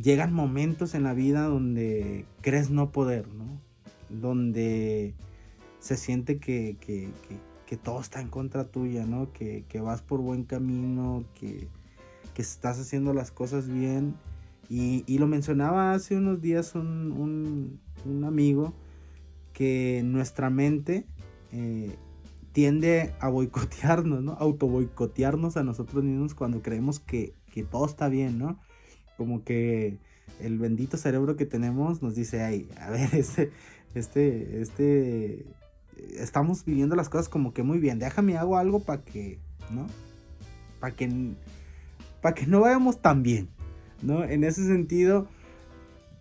llegan 0.00 0.32
momentos 0.32 0.94
en 0.94 1.02
la 1.02 1.14
vida 1.14 1.44
donde 1.44 2.24
crees 2.40 2.70
no 2.70 2.92
poder, 2.92 3.28
¿no? 3.28 3.60
Donde 4.08 5.14
se 5.80 5.96
siente 5.96 6.38
que, 6.38 6.76
todo 7.82 8.00
está 8.00 8.20
en 8.20 8.28
contra 8.28 8.64
tuya, 8.64 9.04
¿no? 9.06 9.32
Que, 9.32 9.64
vas 9.80 10.02
por 10.02 10.20
buen 10.20 10.44
camino, 10.44 11.24
que, 11.34 11.68
estás 12.36 12.78
haciendo 12.78 13.12
las 13.14 13.32
cosas 13.32 13.68
bien. 13.68 14.14
Y, 14.68 15.18
lo 15.18 15.26
mencionaba 15.26 15.92
hace 15.92 16.16
unos 16.16 16.40
días 16.40 16.74
un, 16.74 17.80
amigo 18.24 18.74
que 19.52 20.02
nuestra 20.04 20.50
mente 20.50 21.04
eh, 21.50 21.96
tiende 22.52 23.12
a 23.18 23.28
boicotearnos, 23.28 24.22
¿no? 24.22 24.32
Auto 24.34 24.68
boicotearnos 24.68 25.56
a 25.56 25.64
nosotros 25.64 26.04
mismos 26.04 26.34
cuando 26.34 26.62
creemos 26.62 27.00
que, 27.00 27.34
que 27.52 27.64
todo 27.64 27.86
está 27.86 28.08
bien, 28.08 28.38
¿no? 28.38 28.60
Como 29.18 29.44
que 29.44 29.98
el 30.40 30.58
bendito 30.58 30.96
cerebro 30.96 31.36
que 31.36 31.44
tenemos 31.44 32.00
nos 32.00 32.14
dice, 32.14 32.42
ay, 32.42 32.68
a 32.80 32.88
ver, 32.88 33.10
este, 33.14 33.50
este, 33.94 34.62
este, 34.62 35.46
estamos 36.16 36.64
viviendo 36.64 36.96
las 36.96 37.10
cosas 37.10 37.28
como 37.28 37.52
que 37.52 37.64
muy 37.64 37.78
bien, 37.80 37.98
déjame 37.98 38.38
hago 38.38 38.56
algo 38.56 38.80
para 38.80 39.02
que, 39.02 39.40
¿no? 39.70 39.86
Para 40.80 40.94
que, 40.94 41.34
para 42.22 42.34
que 42.34 42.46
no 42.46 42.60
vayamos 42.60 43.02
tan 43.02 43.24
bien, 43.24 43.48
¿no? 44.00 44.22
En 44.24 44.44
ese 44.44 44.64
sentido, 44.64 45.26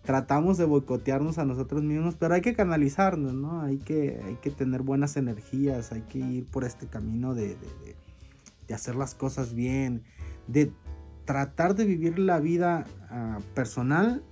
tratamos 0.04 0.58
de 0.58 0.66
boicotearnos 0.66 1.38
a 1.38 1.46
nosotros 1.46 1.84
mismos, 1.84 2.16
pero 2.16 2.34
hay 2.34 2.42
que 2.42 2.56
canalizarnos, 2.56 3.36
¿no? 3.36 3.62
Hay 3.62 3.78
que, 3.78 4.20
hay 4.26 4.36
que 4.42 4.50
tener 4.50 4.82
buenas 4.82 5.18
energías, 5.18 5.92
hay 5.92 6.02
que 6.02 6.18
ir 6.18 6.46
por 6.48 6.64
este 6.64 6.88
camino 6.88 7.36
de, 7.36 7.50
de, 7.50 7.96
de 8.68 8.74
hacer 8.74 8.96
las 8.96 9.14
cosas 9.14 9.54
bien, 9.54 10.02
de 10.48 10.72
tratar 11.28 11.76
de 11.76 11.86
vivir 11.86 12.18
la 12.18 12.40
vida 12.40 12.86
ah, 13.12 13.40
personal 13.54 14.24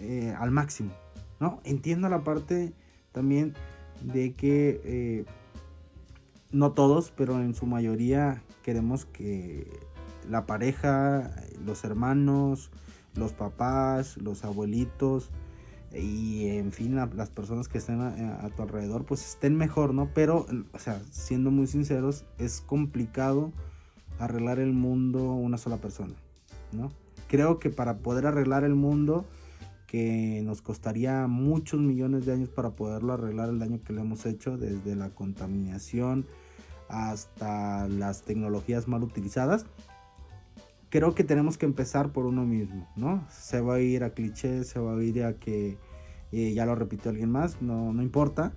eh, 0.00 0.34
al 0.38 0.50
máximo, 0.50 0.92
¿no? 1.40 1.60
Entiendo 1.64 2.10
la 2.10 2.24
parte 2.24 2.74
también 3.12 3.54
de 4.02 4.34
que 4.34 4.80
eh, 4.84 5.24
no 6.50 6.72
todos, 6.72 7.12
pero 7.16 7.40
en 7.40 7.54
su 7.54 7.66
mayoría 7.66 8.42
queremos 8.62 9.06
que 9.06 9.70
la 10.28 10.44
pareja, 10.44 11.30
los 11.64 11.84
hermanos, 11.84 12.72
los 13.14 13.32
papás, 13.32 14.16
los 14.16 14.44
abuelitos 14.44 15.30
y 15.92 16.48
en 16.48 16.72
fin 16.72 16.96
las 16.96 17.30
personas 17.30 17.68
que 17.68 17.78
estén 17.78 18.00
a, 18.00 18.44
a, 18.44 18.50
tu 18.50 18.62
alrededor 18.62 19.04
pues 19.04 19.24
estén 19.24 19.56
mejor, 19.56 19.94
¿no? 19.94 20.10
Pero, 20.12 20.46
o 20.72 20.78
sea, 20.80 21.00
siendo 21.12 21.52
muy 21.52 21.68
sinceros, 21.68 22.24
es 22.38 22.60
complicado 22.60 23.52
arreglar 24.18 24.58
el 24.58 24.72
mundo 24.72 25.22
una 25.32 25.58
sola 25.58 25.76
persona, 25.76 26.14
Creo 27.28 27.58
que 27.58 27.70
para 27.70 27.98
poder 27.98 28.26
arreglar 28.26 28.64
el 28.64 28.74
mundo, 28.74 29.24
que 29.86 30.42
nos 30.44 30.62
costaría 30.62 31.26
muchos 31.26 31.80
millones 31.80 32.26
de 32.26 32.32
años 32.32 32.48
para 32.48 32.70
poderlo 32.70 33.12
arreglar 33.12 33.48
el 33.48 33.58
daño 33.58 33.80
que 33.84 33.92
le 33.92 34.00
hemos 34.00 34.26
hecho, 34.26 34.56
desde 34.56 34.96
la 34.96 35.10
contaminación 35.10 36.26
hasta 36.88 37.88
las 37.88 38.22
tecnologías 38.22 38.88
mal 38.88 39.02
utilizadas, 39.02 39.66
creo 40.90 41.14
que 41.14 41.24
tenemos 41.24 41.58
que 41.58 41.66
empezar 41.66 42.12
por 42.12 42.26
uno 42.26 42.44
mismo, 42.44 42.88
¿no? 42.94 43.26
Se 43.30 43.60
va 43.60 43.74
a 43.74 43.80
ir 43.80 44.04
a 44.04 44.10
clichés, 44.10 44.68
se 44.68 44.78
va 44.78 44.96
a 44.96 45.02
ir 45.02 45.24
a 45.24 45.34
que 45.34 45.76
eh, 46.30 46.52
ya 46.54 46.66
lo 46.66 46.74
repitió 46.74 47.10
alguien 47.10 47.30
más, 47.30 47.60
no, 47.62 47.92
no 47.92 48.02
importa. 48.02 48.52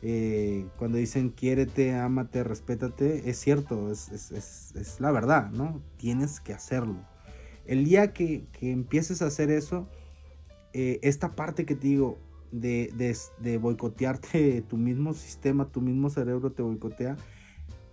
Eh, 0.00 0.66
cuando 0.78 0.98
dicen 0.98 1.30
quiérete, 1.30 1.94
ámate, 1.94 2.44
respétate, 2.44 3.30
es 3.30 3.38
cierto, 3.38 3.90
es, 3.90 4.10
es, 4.10 4.74
es, 4.74 5.00
la 5.00 5.10
verdad, 5.12 5.50
¿no? 5.50 5.80
Tienes 5.96 6.40
que 6.40 6.52
hacerlo. 6.52 6.96
El 7.66 7.84
día 7.84 8.12
que, 8.12 8.44
que 8.52 8.72
empieces 8.72 9.22
a 9.22 9.26
hacer 9.26 9.50
eso, 9.50 9.88
eh, 10.72 10.98
esta 11.02 11.34
parte 11.34 11.66
que 11.66 11.74
te 11.74 11.86
digo 11.88 12.18
de, 12.50 13.16
de, 13.40 13.58
boicotearte 13.58 14.62
tu 14.68 14.76
mismo 14.76 15.14
sistema, 15.14 15.68
tu 15.68 15.80
mismo 15.80 16.10
cerebro 16.10 16.52
te 16.52 16.62
boicotea, 16.62 17.16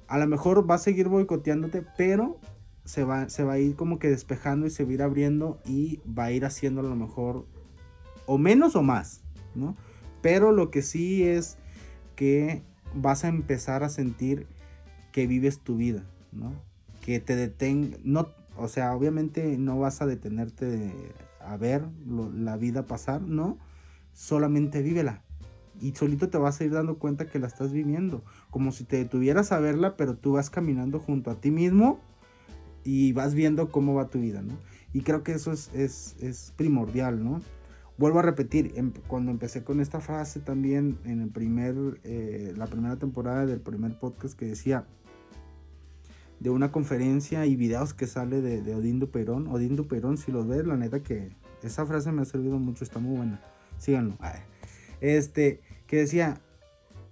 a 0.07 0.17
lo 0.17 0.27
mejor 0.27 0.69
va 0.69 0.75
a 0.75 0.79
seguir 0.79 1.07
boicoteándote, 1.07 1.85
pero 1.97 2.39
se 2.83 3.03
va, 3.03 3.29
se 3.29 3.43
va 3.43 3.53
a 3.53 3.59
ir 3.59 3.75
como 3.75 3.99
que 3.99 4.09
despejando 4.09 4.65
y 4.65 4.69
se 4.69 4.83
va 4.83 4.89
a 4.89 4.93
ir 4.93 5.01
abriendo 5.01 5.59
y 5.65 5.99
va 6.05 6.25
a 6.25 6.31
ir 6.31 6.45
haciendo 6.45 6.81
a 6.81 6.83
lo 6.83 6.95
mejor 6.95 7.45
o 8.25 8.37
menos 8.37 8.75
o 8.75 8.81
más, 8.81 9.21
¿no? 9.55 9.75
Pero 10.21 10.51
lo 10.51 10.71
que 10.71 10.81
sí 10.81 11.23
es 11.23 11.57
que 12.15 12.63
vas 12.95 13.23
a 13.23 13.27
empezar 13.27 13.83
a 13.83 13.89
sentir 13.89 14.47
que 15.11 15.27
vives 15.27 15.59
tu 15.59 15.77
vida, 15.77 16.03
¿no? 16.31 16.53
Que 17.01 17.19
te 17.19 17.35
detenga, 17.35 17.97
no, 18.03 18.29
o 18.59 18.67
sea, 18.67 18.95
obviamente 18.95 19.57
no 19.57 19.79
vas 19.79 20.01
a 20.01 20.05
detenerte 20.05 20.93
a 21.39 21.57
ver 21.57 21.83
la 22.35 22.57
vida 22.57 22.85
pasar, 22.85 23.21
¿no? 23.21 23.57
Solamente 24.13 24.81
vívela. 24.81 25.23
Y 25.81 25.93
solito 25.95 26.29
te 26.29 26.37
vas 26.37 26.59
a 26.59 26.65
ir 26.65 26.71
dando 26.71 26.99
cuenta 26.99 27.27
que 27.27 27.39
la 27.39 27.47
estás 27.47 27.71
viviendo. 27.71 28.23
Como 28.49 28.71
si 28.71 28.83
te 28.83 28.97
detuvieras 28.97 29.51
a 29.51 29.59
verla, 29.59 29.95
pero 29.95 30.15
tú 30.15 30.33
vas 30.33 30.49
caminando 30.49 30.99
junto 30.99 31.31
a 31.31 31.39
ti 31.39 31.51
mismo 31.51 31.99
y 32.83 33.13
vas 33.13 33.33
viendo 33.33 33.71
cómo 33.71 33.93
va 33.93 34.09
tu 34.09 34.19
vida, 34.19 34.41
¿no? 34.41 34.53
Y 34.93 35.01
creo 35.01 35.23
que 35.23 35.33
eso 35.33 35.51
es, 35.51 35.71
es, 35.73 36.53
primordial, 36.57 37.23
¿no? 37.23 37.41
vuelvo 37.97 38.19
a 38.19 38.21
repetir, 38.21 38.71
em, 38.75 38.93
cuando 39.07 39.29
empecé 39.29 39.65
con 39.65 39.81
esta 39.81 39.99
frase 39.99 40.39
también 40.39 40.97
en 41.03 41.21
el 41.21 41.29
primer, 41.29 41.75
eh, 42.05 42.53
la 42.55 42.65
primera 42.65 42.95
temporada 42.95 43.45
del 43.45 43.59
primer 43.59 43.99
podcast 43.99 44.39
que 44.39 44.45
decía 44.45 44.87
de 46.39 46.49
una 46.49 46.71
conferencia 46.71 47.45
y 47.45 47.55
videos 47.55 47.93
que 47.93 48.07
sale 48.07 48.41
de, 48.41 48.61
de 48.61 48.75
Odín 48.75 48.99
Duperón. 48.99 49.47
Odín 49.47 49.75
Duperón, 49.75 50.17
si 50.17 50.31
los 50.31 50.47
ves, 50.47 50.65
la 50.65 50.77
neta 50.77 51.01
que 51.01 51.29
esa 51.63 51.85
frase 51.85 52.11
me 52.11 52.21
ha 52.21 52.25
servido 52.25 52.57
mucho, 52.59 52.83
está 52.83 52.99
muy 52.99 53.17
buena. 53.17 53.41
Síganlo. 53.77 54.17
Este, 55.01 55.61
que 55.87 55.97
decía, 55.97 56.41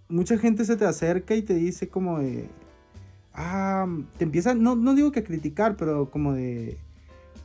mucha 0.10 0.38
gente 0.38 0.66
se 0.66 0.76
te 0.78 0.86
acerca 0.86 1.36
y 1.36 1.42
te 1.42 1.54
dice 1.54 1.90
como 1.90 2.20
de, 2.20 2.50
ah, 3.34 3.88
te 4.18 4.24
empieza, 4.24 4.54
no, 4.54 4.76
no 4.76 4.96
digo 4.96 5.12
que 5.12 5.24
criticar, 5.24 5.76
pero 5.78 6.10
como 6.10 6.34
de, 6.34 6.78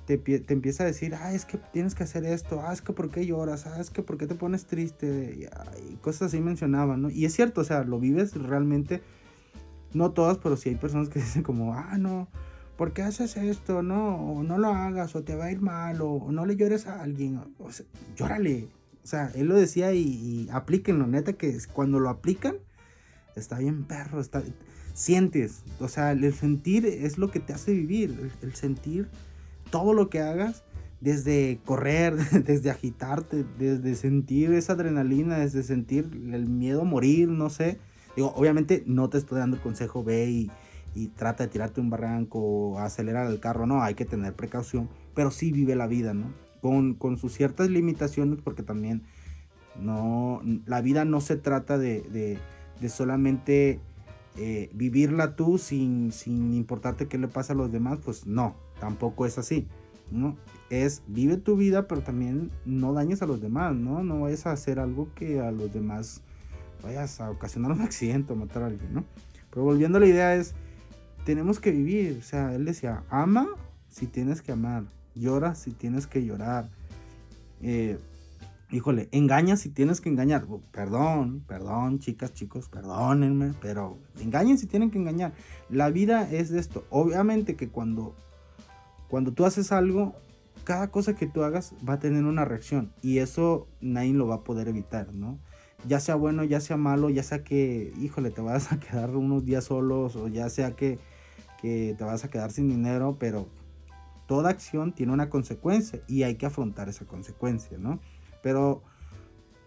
te, 0.06 0.42
empieza 0.48 0.84
a 0.84 0.86
decir, 0.86 1.14
ah, 1.14 1.32
es 1.32 1.44
que 1.44 1.58
tienes 1.72 1.94
que 1.94 2.02
hacer 2.02 2.24
esto, 2.24 2.60
ah, 2.64 2.72
es 2.72 2.82
que 2.82 2.92
por 2.92 3.10
qué 3.10 3.26
lloras, 3.26 3.66
ah, 3.66 3.80
es 3.80 3.90
que 3.90 4.02
por 4.02 4.18
qué 4.18 4.26
te 4.26 4.34
pones 4.34 4.66
triste, 4.66 5.48
y, 5.88 5.94
cosas 5.96 6.28
así 6.28 6.40
mencionaban, 6.40 7.02
¿no? 7.02 7.10
Y 7.10 7.24
es 7.24 7.34
cierto, 7.34 7.60
o 7.60 7.64
sea, 7.64 7.84
lo 7.84 7.98
vives 7.98 8.34
realmente, 8.34 9.02
no 9.94 10.12
todas, 10.12 10.38
pero 10.38 10.56
sí 10.56 10.70
hay 10.70 10.76
personas 10.76 11.08
que 11.08 11.18
dicen 11.20 11.42
como, 11.42 11.74
ah, 11.74 11.96
no, 11.98 12.28
¿por 12.76 12.92
qué 12.92 13.02
haces 13.02 13.36
esto? 13.36 13.82
No, 13.82 14.16
o 14.16 14.42
no 14.42 14.58
lo 14.58 14.68
hagas, 14.68 15.14
o 15.14 15.22
te 15.22 15.36
va 15.36 15.46
a 15.46 15.52
ir 15.52 15.60
mal, 15.60 16.00
o, 16.00 16.30
no 16.30 16.46
le 16.46 16.56
llores 16.56 16.86
a 16.86 17.02
alguien, 17.02 17.40
o 17.58 17.70
sea, 17.70 17.86
llórale. 18.16 18.68
O 19.04 19.06
sea, 19.06 19.32
él 19.34 19.46
lo 19.46 19.56
decía 19.56 19.92
y, 19.92 20.48
aplíquenlo, 20.52 21.06
neta, 21.06 21.32
que 21.32 21.58
cuando 21.72 21.98
lo 21.98 22.08
aplican, 22.08 22.56
está 23.34 23.58
bien 23.58 23.84
perro, 23.84 24.20
está, 24.20 24.42
sientes, 24.94 25.64
o 25.80 25.88
sea, 25.88 26.12
el 26.12 26.32
sentir 26.34 26.86
es 26.86 27.18
lo 27.18 27.30
que 27.30 27.40
te 27.40 27.52
hace 27.52 27.72
vivir, 27.72 28.30
el 28.42 28.54
sentir 28.54 29.08
todo 29.70 29.92
lo 29.92 30.08
que 30.08 30.20
hagas, 30.20 30.62
desde 31.02 31.58
correr, 31.64 32.14
desde 32.44 32.70
agitarte, 32.70 33.44
desde 33.58 33.96
sentir 33.96 34.52
esa 34.52 34.74
adrenalina, 34.74 35.38
desde 35.38 35.64
sentir 35.64 36.08
el 36.32 36.46
miedo 36.46 36.82
a 36.82 36.84
morir, 36.84 37.28
no 37.28 37.50
sé. 37.50 37.78
Digo, 38.16 38.32
obviamente 38.36 38.82
no 38.86 39.08
te 39.08 39.18
estoy 39.18 39.38
dando 39.38 39.56
el 39.56 39.62
consejo, 39.62 40.04
ve 40.04 40.30
y, 40.30 40.50
trata 41.16 41.44
de 41.44 41.48
tirarte 41.48 41.80
un 41.80 41.88
barranco 41.88 42.38
o 42.38 42.78
acelerar 42.78 43.26
el 43.26 43.40
carro, 43.40 43.66
no, 43.66 43.82
hay 43.82 43.94
que 43.94 44.04
tener 44.04 44.34
precaución, 44.34 44.90
pero 45.14 45.30
sí 45.30 45.50
vive 45.50 45.74
la 45.74 45.86
vida, 45.86 46.12
¿no? 46.12 46.32
Con, 46.60 47.16
sus 47.16 47.32
ciertas 47.32 47.70
limitaciones, 47.70 48.38
porque 48.44 48.62
también 48.62 49.02
no, 49.80 50.42
la 50.66 50.82
vida 50.82 51.04
no 51.06 51.22
se 51.22 51.36
trata 51.36 51.78
de, 51.78 52.38
solamente 52.88 53.80
eh, 54.36 54.70
vivirla 54.74 55.34
tú 55.34 55.56
sin, 55.56 56.12
sin 56.12 56.52
importarte 56.52 57.08
qué 57.08 57.16
le 57.16 57.28
pasa 57.28 57.54
a 57.54 57.56
los 57.56 57.72
demás, 57.72 57.98
pues 58.04 58.26
no, 58.26 58.54
tampoco 58.78 59.24
es 59.24 59.38
así, 59.38 59.66
¿no? 60.10 60.36
Es 60.68 61.02
vive 61.06 61.38
tu 61.38 61.56
vida, 61.56 61.88
pero 61.88 62.02
también 62.02 62.50
no 62.66 62.92
dañes 62.92 63.22
a 63.22 63.26
los 63.26 63.40
demás, 63.40 63.74
¿no? 63.74 64.04
No 64.04 64.20
vayas 64.20 64.46
a 64.46 64.52
hacer 64.52 64.78
algo 64.78 65.08
que 65.14 65.40
a 65.40 65.50
los 65.50 65.72
demás 65.72 66.22
vayas 66.82 67.20
a 67.20 67.30
ocasionar 67.30 67.72
un 67.72 67.82
accidente 67.82 68.32
o 68.32 68.36
matar 68.36 68.62
a 68.62 68.66
alguien, 68.66 68.92
¿no? 68.94 69.04
Pero 69.50 69.64
volviendo 69.64 69.98
a 69.98 70.00
la 70.00 70.06
idea 70.06 70.34
es, 70.34 70.54
tenemos 71.24 71.60
que 71.60 71.70
vivir, 71.70 72.18
o 72.20 72.22
sea, 72.22 72.54
él 72.54 72.64
decía, 72.64 73.04
ama 73.10 73.48
si 73.88 74.06
tienes 74.06 74.42
que 74.42 74.52
amar, 74.52 74.84
llora 75.14 75.54
si 75.54 75.70
tienes 75.72 76.06
que 76.06 76.24
llorar, 76.24 76.68
eh, 77.60 77.98
híjole, 78.70 79.08
engaña 79.12 79.56
si 79.56 79.68
tienes 79.68 80.00
que 80.00 80.08
engañar. 80.08 80.46
Oh, 80.48 80.62
perdón, 80.72 81.44
perdón, 81.46 81.98
chicas, 81.98 82.32
chicos, 82.32 82.68
perdónenme, 82.68 83.52
pero 83.60 83.98
engañen 84.20 84.58
si 84.58 84.66
tienen 84.66 84.90
que 84.90 84.98
engañar. 84.98 85.32
La 85.68 85.90
vida 85.90 86.28
es 86.30 86.50
de 86.50 86.58
esto. 86.58 86.84
Obviamente 86.90 87.54
que 87.54 87.68
cuando 87.68 88.16
cuando 89.12 89.34
tú 89.34 89.44
haces 89.44 89.72
algo, 89.72 90.14
cada 90.64 90.90
cosa 90.90 91.14
que 91.14 91.26
tú 91.26 91.42
hagas 91.42 91.74
va 91.86 91.94
a 91.94 91.98
tener 91.98 92.24
una 92.24 92.46
reacción 92.46 92.94
y 93.02 93.18
eso 93.18 93.68
nadie 93.82 94.14
lo 94.14 94.26
va 94.26 94.36
a 94.36 94.42
poder 94.42 94.68
evitar, 94.68 95.12
¿no? 95.12 95.38
Ya 95.86 96.00
sea 96.00 96.14
bueno, 96.14 96.44
ya 96.44 96.60
sea 96.60 96.76
malo, 96.76 97.10
ya 97.10 97.22
sea 97.22 97.42
que, 97.42 97.92
híjole, 98.00 98.30
te 98.30 98.40
vas 98.40 98.72
a 98.72 98.78
quedar 98.78 99.16
unos 99.16 99.44
días 99.44 99.64
solos 99.64 100.16
o 100.16 100.28
ya 100.28 100.48
sea 100.48 100.72
que, 100.76 100.98
que 101.60 101.94
te 101.98 102.04
vas 102.04 102.24
a 102.24 102.30
quedar 102.30 102.52
sin 102.52 102.68
dinero, 102.68 103.16
pero 103.18 103.48
toda 104.26 104.50
acción 104.50 104.92
tiene 104.92 105.12
una 105.12 105.28
consecuencia 105.28 106.00
y 106.06 106.22
hay 106.22 106.36
que 106.36 106.46
afrontar 106.46 106.88
esa 106.88 107.04
consecuencia, 107.04 107.78
¿no? 107.78 108.00
Pero 108.42 108.82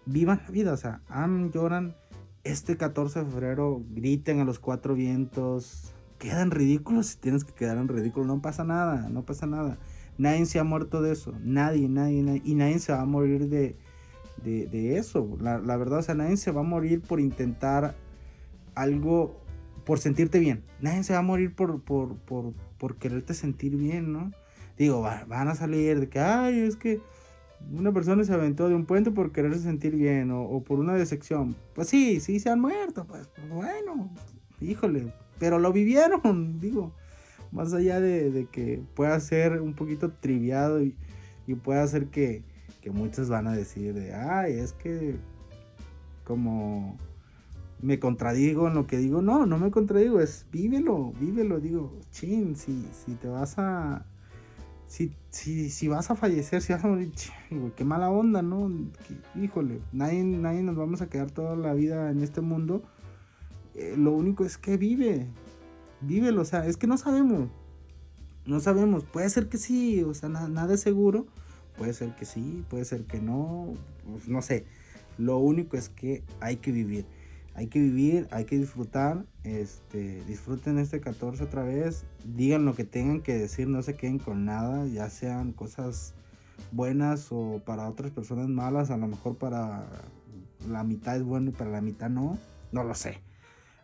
vivan 0.05 0.41
la 0.45 0.51
vida, 0.51 0.73
o 0.73 0.77
sea, 0.77 1.01
am, 1.07 1.51
lloran, 1.51 1.95
este 2.43 2.77
14 2.77 3.23
de 3.23 3.31
febrero 3.31 3.83
griten 3.89 4.39
a 4.39 4.45
los 4.45 4.59
cuatro 4.59 4.93
vientos, 4.93 5.93
quedan 6.19 6.51
ridículos 6.51 7.07
si 7.07 7.17
tienes 7.17 7.43
que 7.43 7.53
quedar 7.53 7.77
en 7.77 7.87
ridículo. 7.87 8.25
No 8.25 8.41
pasa 8.41 8.63
nada, 8.63 9.09
no 9.09 9.23
pasa 9.23 9.47
nada. 9.47 9.77
Nadie 10.17 10.45
se 10.45 10.59
ha 10.59 10.63
muerto 10.63 11.01
de 11.01 11.11
eso. 11.11 11.33
Nadie, 11.41 11.89
nadie, 11.89 12.23
nadie. 12.23 12.41
Y 12.45 12.55
nadie 12.55 12.79
se 12.79 12.93
va 12.93 13.01
a 13.01 13.05
morir 13.05 13.49
de, 13.49 13.77
de, 14.43 14.97
eso. 14.97 15.37
La, 15.39 15.77
verdad, 15.77 15.99
o 15.99 16.01
sea, 16.01 16.15
nadie 16.15 16.37
se 16.37 16.51
va 16.51 16.61
a 16.61 16.63
morir 16.63 17.01
por 17.01 17.19
intentar 17.19 17.95
algo, 18.75 19.39
por 19.85 19.99
sentirte 19.99 20.39
bien. 20.39 20.63
Nadie 20.81 21.03
se 21.03 21.13
va 21.13 21.19
a 21.19 21.23
morir 21.23 21.55
por, 21.55 21.81
por, 21.81 22.15
por, 22.17 22.53
por 22.77 22.97
quererte 22.97 23.33
sentir 23.33 23.75
bien, 23.75 24.11
¿no? 24.13 24.31
Digo, 24.77 25.01
van 25.01 25.47
a 25.47 25.55
salir 25.55 25.99
de 25.99 26.09
que, 26.09 26.19
ay, 26.19 26.59
es 26.59 26.75
que 26.75 27.01
una 27.71 27.93
persona 27.93 28.23
se 28.23 28.33
aventó 28.33 28.67
de 28.67 28.75
un 28.75 28.85
puente 28.85 29.09
por 29.11 29.31
quererse 29.31 29.61
sentir 29.61 29.95
bien 29.95 30.31
o, 30.31 30.43
o 30.43 30.63
por 30.63 30.79
una 30.79 30.93
decepción. 30.93 31.55
Pues 31.73 31.87
sí, 31.87 32.19
sí 32.19 32.39
se 32.39 32.49
han 32.49 32.59
muerto, 32.59 33.05
pues 33.07 33.29
bueno, 33.49 34.11
híjole, 34.59 35.13
pero 35.39 35.59
lo 35.59 35.71
vivieron, 35.71 36.59
digo, 36.59 36.93
más 37.51 37.73
allá 37.73 37.99
de, 37.99 38.47
que 38.51 38.81
pueda 38.95 39.19
ser 39.19 39.61
un 39.61 39.73
poquito 39.73 40.11
triviado 40.11 40.81
y, 40.81 40.95
pueda 41.63 41.85
ser 41.87 42.07
que, 42.07 42.43
que 42.85 42.91
muchos 42.91 43.29
van 43.29 43.47
a 43.47 43.51
decir 43.51 43.95
de, 43.95 44.13
ay, 44.13 44.59
es 44.59 44.73
que 44.73 45.15
como 46.23 46.99
me 47.81 47.97
contradigo 47.99 48.67
en 48.67 48.75
lo 48.75 48.85
que 48.85 48.97
digo, 48.97 49.23
no, 49.23 49.47
no 49.47 49.57
me 49.57 49.71
contradigo, 49.71 50.19
es 50.21 50.45
vívelo, 50.51 51.11
vívelo, 51.19 51.59
digo, 51.59 51.99
chin, 52.11 52.55
si, 52.55 52.87
si 52.93 53.15
te 53.15 53.27
vas 53.27 53.57
a, 53.57 54.05
si, 54.85 55.15
si, 55.31 55.71
si 55.71 55.87
vas 55.87 56.11
a 56.11 56.15
fallecer, 56.15 56.61
si 56.61 56.73
vas 56.73 56.83
a 56.85 56.87
morir, 56.87 57.11
qué 57.75 57.83
mala 57.83 58.11
onda, 58.11 58.43
¿no? 58.43 58.71
híjole, 59.33 59.81
nadie, 59.91 60.23
nadie 60.23 60.61
nos 60.61 60.75
vamos 60.75 61.01
a 61.01 61.09
quedar 61.09 61.31
toda 61.31 61.55
la 61.55 61.73
vida 61.73 62.11
en 62.11 62.21
este 62.21 62.41
mundo 62.41 62.83
eh, 63.73 63.95
lo 63.97 64.11
único 64.11 64.45
es 64.45 64.59
que 64.59 64.77
vive, 64.77 65.25
vívelo, 66.01 66.43
o 66.43 66.45
sea, 66.45 66.67
es 66.67 66.77
que 66.77 66.85
no 66.85 66.99
sabemos, 66.99 67.49
no 68.45 68.59
sabemos, 68.59 69.05
puede 69.05 69.27
ser 69.31 69.49
que 69.49 69.57
sí, 69.57 70.03
o 70.03 70.13
sea, 70.13 70.29
nada 70.29 70.71
es 70.75 70.81
seguro, 70.81 71.25
puede 71.77 71.93
ser 71.93 72.15
que 72.15 72.25
sí, 72.25 72.63
puede 72.69 72.85
ser 72.85 73.05
que 73.05 73.19
no, 73.19 73.73
pues, 74.05 74.27
no 74.27 74.41
sé, 74.41 74.65
lo 75.17 75.37
único 75.37 75.77
es 75.77 75.89
que 75.89 76.23
hay 76.39 76.57
que 76.57 76.71
vivir. 76.71 77.05
hay 77.53 77.67
que 77.67 77.79
vivir, 77.79 78.27
hay 78.31 78.43
que 78.43 78.57
disfrutar, 78.57 79.25
este, 79.45 80.21
disfruten 80.25 80.77
este 80.77 80.99
14 80.99 81.43
otra 81.43 81.63
vez, 81.63 82.05
digan 82.25 82.65
lo 82.65 82.75
que 82.75 82.83
tengan 82.83 83.21
que 83.21 83.33
decir, 83.33 83.67
no 83.69 83.81
se 83.81 83.95
queden 83.95 84.19
con 84.19 84.43
nada, 84.43 84.85
ya 84.87 85.09
sean 85.09 85.53
cosas 85.53 86.15
buenas 86.71 87.27
o 87.31 87.61
para 87.65 87.87
otras 87.87 88.11
personas 88.11 88.49
malas, 88.49 88.91
a 88.91 88.97
lo 88.97 89.07
mejor 89.07 89.37
para 89.37 89.87
la 90.67 90.83
mitad 90.83 91.15
es 91.15 91.23
bueno 91.23 91.49
y 91.51 91.53
para 91.53 91.71
la 91.71 91.81
mitad 91.81 92.09
no, 92.09 92.37
no 92.71 92.83
lo 92.83 92.93
sé. 92.93 93.21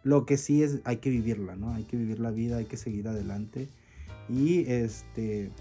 Lo 0.03 0.25
que 0.25 0.37
sí 0.37 0.63
es, 0.63 0.81
hay 0.83 0.97
que 0.97 1.09
vivirla, 1.09 1.55
¿no? 1.55 1.73
Hay 1.73 1.83
que 1.83 1.95
vivir 1.95 2.19
la 2.19 2.31
vida, 2.31 2.57
hay 2.57 2.65
que 2.65 2.77
seguir 2.77 3.07
adelante. 3.07 3.69
Y 4.27 4.65
este, 4.71 5.51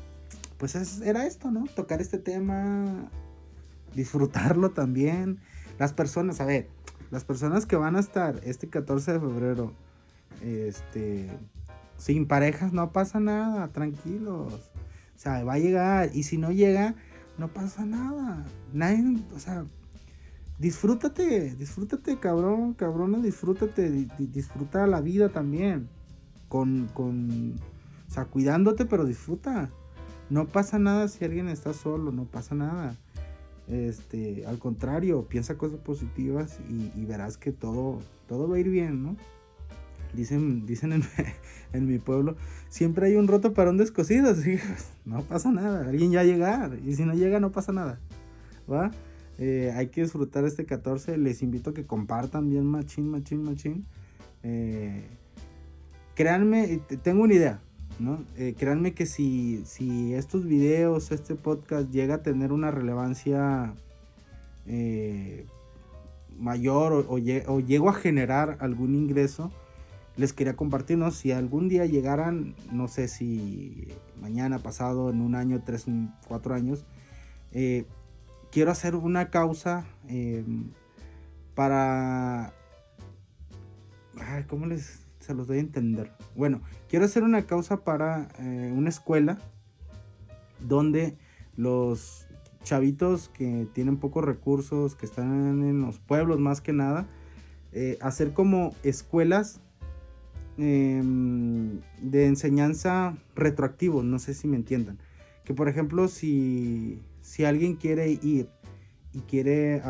pues 0.61 1.01
era 1.01 1.27
esto, 1.27 1.51
¿no? 1.51 1.64
Tocar 1.75 2.03
este 2.03 2.18
tema, 2.18 3.09
disfrutarlo 3.94 4.73
también. 4.73 5.38
Las 5.79 5.94
personas, 5.94 6.38
a 6.42 6.44
ver, 6.44 6.68
las 7.11 7.25
personas 7.25 7.64
que 7.64 7.77
van 7.77 7.96
a 7.96 8.01
estar 8.01 8.38
este 8.44 8.68
14 8.68 9.14
de 9.14 9.20
febrero, 9.20 9.73
este, 10.42 11.31
sin 11.96 12.27
parejas, 12.27 12.75
no 12.75 12.92
pasa 12.92 13.20
nada, 13.20 13.68
tranquilos. 13.68 14.53
O 14.53 15.18
sea, 15.18 15.42
va 15.44 15.55
a 15.55 15.59
llegar. 15.59 16.11
Y 16.12 16.25
si 16.25 16.37
no 16.37 16.53
llega, 16.53 16.94
no 17.38 17.49
pasa 17.49 17.87
nada. 17.87 18.44
Nadie, 18.75 19.18
o 19.35 19.38
sea, 19.38 19.64
disfrútate, 20.59 21.55
disfrútate, 21.55 22.18
cabrón, 22.18 22.75
cabrón, 22.75 23.23
disfrútate, 23.23 24.09
disfruta 24.18 24.87
la 24.87 25.01
vida 25.01 25.31
también. 25.31 25.88
Con, 26.51 26.88
con, 26.92 27.55
o 28.09 28.12
sea, 28.12 28.27
cuidándote, 28.27 28.85
pero 28.85 29.07
disfruta. 29.07 29.70
No 30.31 30.47
pasa 30.47 30.79
nada 30.79 31.09
si 31.09 31.25
alguien 31.25 31.49
está 31.49 31.73
solo, 31.75 32.12
no 32.12 32.25
pasa 32.25 32.55
nada. 32.55 32.97
Este, 33.69 34.47
al 34.47 34.59
contrario, 34.59 35.27
piensa 35.29 35.59
cosas 35.59 35.79
positivas 35.79 36.59
y, 36.69 37.05
verás 37.05 37.37
que 37.37 37.53
todo, 37.53 38.01
todo 38.27 38.49
va 38.49 38.57
a 38.57 38.59
ir 38.61 38.69
bien, 38.69 39.03
¿no? 39.03 39.16
Dicen, 40.14 40.66
dicen 40.66 40.93
en, 40.93 41.03
en, 41.73 41.87
mi 41.87 41.99
pueblo, 41.99 42.37
siempre 42.69 43.07
hay 43.07 43.16
un 43.16 43.29
roto 43.29 43.53
para 43.53 43.71
un 43.71 43.77
descosido, 43.77 44.31
así 44.33 44.59
no 45.05 45.23
pasa 45.23 45.53
nada, 45.53 45.88
alguien 45.88 46.11
ya 46.11 46.25
llegar, 46.25 46.79
y 46.85 46.95
si 46.95 47.05
no 47.05 47.14
llega 47.14 47.38
no 47.38 47.53
pasa 47.53 47.73
nada, 47.73 48.01
¿va? 48.71 48.90
Eh, 49.43 49.73
hay 49.75 49.88
que 49.88 50.03
disfrutar 50.03 50.45
este 50.45 50.66
14. 50.66 51.16
Les 51.16 51.43
invito 51.43 51.71
a 51.71 51.75
que 51.75 51.87
compartan 51.87 52.51
bien 52.51 52.66
machín, 52.66 53.09
machín, 53.09 53.43
machín. 53.43 53.87
Eh, 54.43 55.03
créanme, 56.14 56.83
tengo 57.03 57.23
una 57.23 57.35
idea, 57.35 57.62
¿no? 58.01 58.25
Eh, 58.37 58.55
créanme 58.59 58.95
que 58.95 59.07
si, 59.07 59.63
si 59.67 60.15
estos 60.15 60.47
videos, 60.47 61.13
este 61.13 61.35
podcast 61.35 61.91
llega 61.91 62.17
a 62.17 62.23
tener 62.23 62.53
una 62.53 62.71
relevancia 62.71 63.75
mayor 66.39 66.93
o, 66.93 67.15
o, 67.15 67.61
llego 67.61 67.89
a 67.89 67.93
generar 67.93 68.57
algún 68.61 68.95
ingreso, 68.95 69.51
les 70.17 70.33
quería 70.33 70.57
compartir, 70.57 70.97
¿no? 70.97 71.11
Si 71.11 71.33
algún 71.33 71.69
día 71.69 71.87
llegaran, 71.87 72.55
no 72.73 72.89
sé 72.89 73.09
si 73.09 73.89
mañana, 74.21 74.59
pasado, 74.59 75.11
en 75.11 75.21
un 75.21 75.35
año, 75.35 75.63
tres, 75.65 75.87
cuatro 76.29 76.55
años, 76.55 76.85
eh, 77.53 77.85
quiero 78.51 78.71
hacer 78.71 78.97
una 78.97 79.31
causa 79.31 79.87
para... 81.55 82.53
¿Cómo 84.49 84.67
les 84.67 85.00
se 85.31 85.37
los 85.37 85.47
doy 85.47 85.59
a 85.59 85.61
entender? 85.61 86.11
Bueno, 86.35 86.61
quiero 86.88 87.05
hacer 87.05 87.23
una 87.23 87.43
causa 87.43 87.85
para 87.85 88.29
eh, 88.40 88.73
una 88.75 88.88
escuela 88.88 89.38
donde 90.59 91.16
los 91.57 92.27
chavitos 92.64 93.29
que 93.29 93.69
tienen 93.73 93.97
pocos 93.97 94.25
recursos, 94.25 94.97
que 94.97 95.07
están 95.07 95.62
en 95.62 95.83
los 95.83 96.01
pueblos 96.01 96.40
más 96.40 96.61
que 96.61 96.73
nada, 96.73 97.07
eh, 97.73 97.97
hacer 98.01 98.33
como 98.33 98.75
escuelas 98.83 99.61
em, 100.59 101.81
de 102.03 102.27
enseñanza 102.27 103.16
retroactivo, 103.37 104.03
no 104.03 104.19
sé 104.19 104.35
si 104.35 104.49
me 104.49 104.57
entiendan. 104.57 104.99
Que 105.45 105.55
por 105.55 105.69
ejemplo, 105.69 106.09
si 106.09 107.03
si 107.21 107.45
alguien 107.45 107.77
quiere 107.77 108.11
ir 108.11 108.49
y 109.12 109.21
quiere 109.21 109.83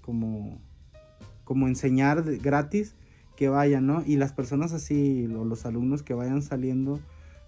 como, 0.00 0.60
como 1.44 1.68
enseñar 1.68 2.24
gratis, 2.38 2.96
que 3.36 3.48
vayan, 3.48 3.86
¿no? 3.86 4.02
Y 4.06 4.16
las 4.16 4.32
personas 4.32 4.72
así, 4.72 5.26
los 5.26 5.66
alumnos 5.66 6.02
que 6.02 6.14
vayan 6.14 6.42
saliendo, 6.42 7.00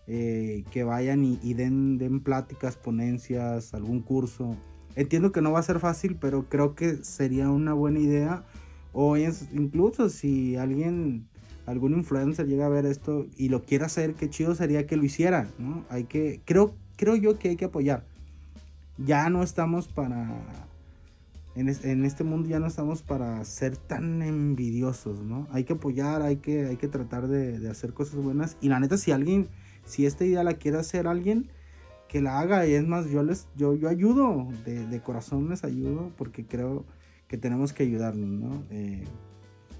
eh, 0.06 0.64
que 0.70 0.84
vayan 0.84 1.24
y, 1.24 1.54
den, 1.54 2.20
pláticas, 2.20 2.76
ponencias, 2.76 3.74
algún 3.74 4.00
curso. 4.00 4.56
Entiendo 4.94 5.32
que 5.32 5.42
no 5.42 5.52
va 5.52 5.60
a 5.60 5.62
ser 5.62 5.80
fácil, 5.80 6.16
pero 6.20 6.48
creo 6.48 6.74
que 6.74 7.04
sería 7.04 7.50
una 7.50 7.72
buena 7.72 7.98
idea. 8.00 8.44
O 8.92 9.16
incluso 9.16 10.08
si 10.08 10.56
alguien, 10.56 11.28
algún 11.66 11.92
influencer 11.92 12.46
llega 12.46 12.66
a 12.66 12.70
ver 12.70 12.86
esto 12.86 13.26
y 13.36 13.48
lo 13.48 13.62
quiere 13.62 13.84
hacer, 13.84 14.14
qué 14.14 14.30
chido 14.30 14.54
sería 14.54 14.86
que 14.86 14.96
lo 14.96 15.04
hiciera, 15.04 15.48
¿no? 15.58 15.84
Hay 15.88 16.04
que, 16.04 16.40
creo, 16.44 16.74
creo 16.96 17.16
yo 17.16 17.38
que 17.38 17.50
hay 17.50 17.56
que 17.56 17.66
apoyar 17.66 18.04
ya 18.98 19.30
no 19.30 19.42
estamos 19.42 19.88
para... 19.88 20.44
En, 21.58 22.04
este 22.04 22.24
mundo 22.24 22.48
ya 22.48 22.60
no 22.60 22.66
estamos 22.66 23.02
para 23.02 23.44
ser 23.44 23.76
tan 23.76 24.22
envidiosos, 24.22 25.24
¿no? 25.24 25.48
Hay 25.50 25.64
que 25.64 25.72
apoyar, 25.72 26.22
hay 26.22 26.36
que, 26.36 26.66
hay 26.66 26.76
que 26.76 26.86
tratar 26.86 27.26
de, 27.26 27.68
hacer 27.68 27.92
cosas 27.92 28.16
buenas. 28.16 28.56
Y 28.60 28.68
la 28.68 28.78
neta, 28.78 28.96
si 28.96 29.10
alguien, 29.10 29.48
si 29.84 30.06
esta 30.06 30.24
idea 30.24 30.44
la 30.44 30.54
quiere 30.54 30.78
hacer 30.78 31.08
alguien, 31.08 31.50
que 32.08 32.22
la 32.22 32.38
haga. 32.38 32.66
Y 32.66 32.74
es 32.74 32.86
más, 32.86 33.10
yo 33.10 33.22
les, 33.22 33.48
yo, 33.56 33.74
yo 33.74 33.88
ayudo, 33.88 34.48
de, 34.64 35.00
corazón 35.00 35.48
les 35.48 35.64
ayudo, 35.64 36.12
porque 36.16 36.46
creo 36.46 36.84
que 37.26 37.38
tenemos 37.38 37.72
que 37.72 37.82
ayudarnos, 37.82 38.28
¿no? 38.28 38.62
Eh, 38.70 39.04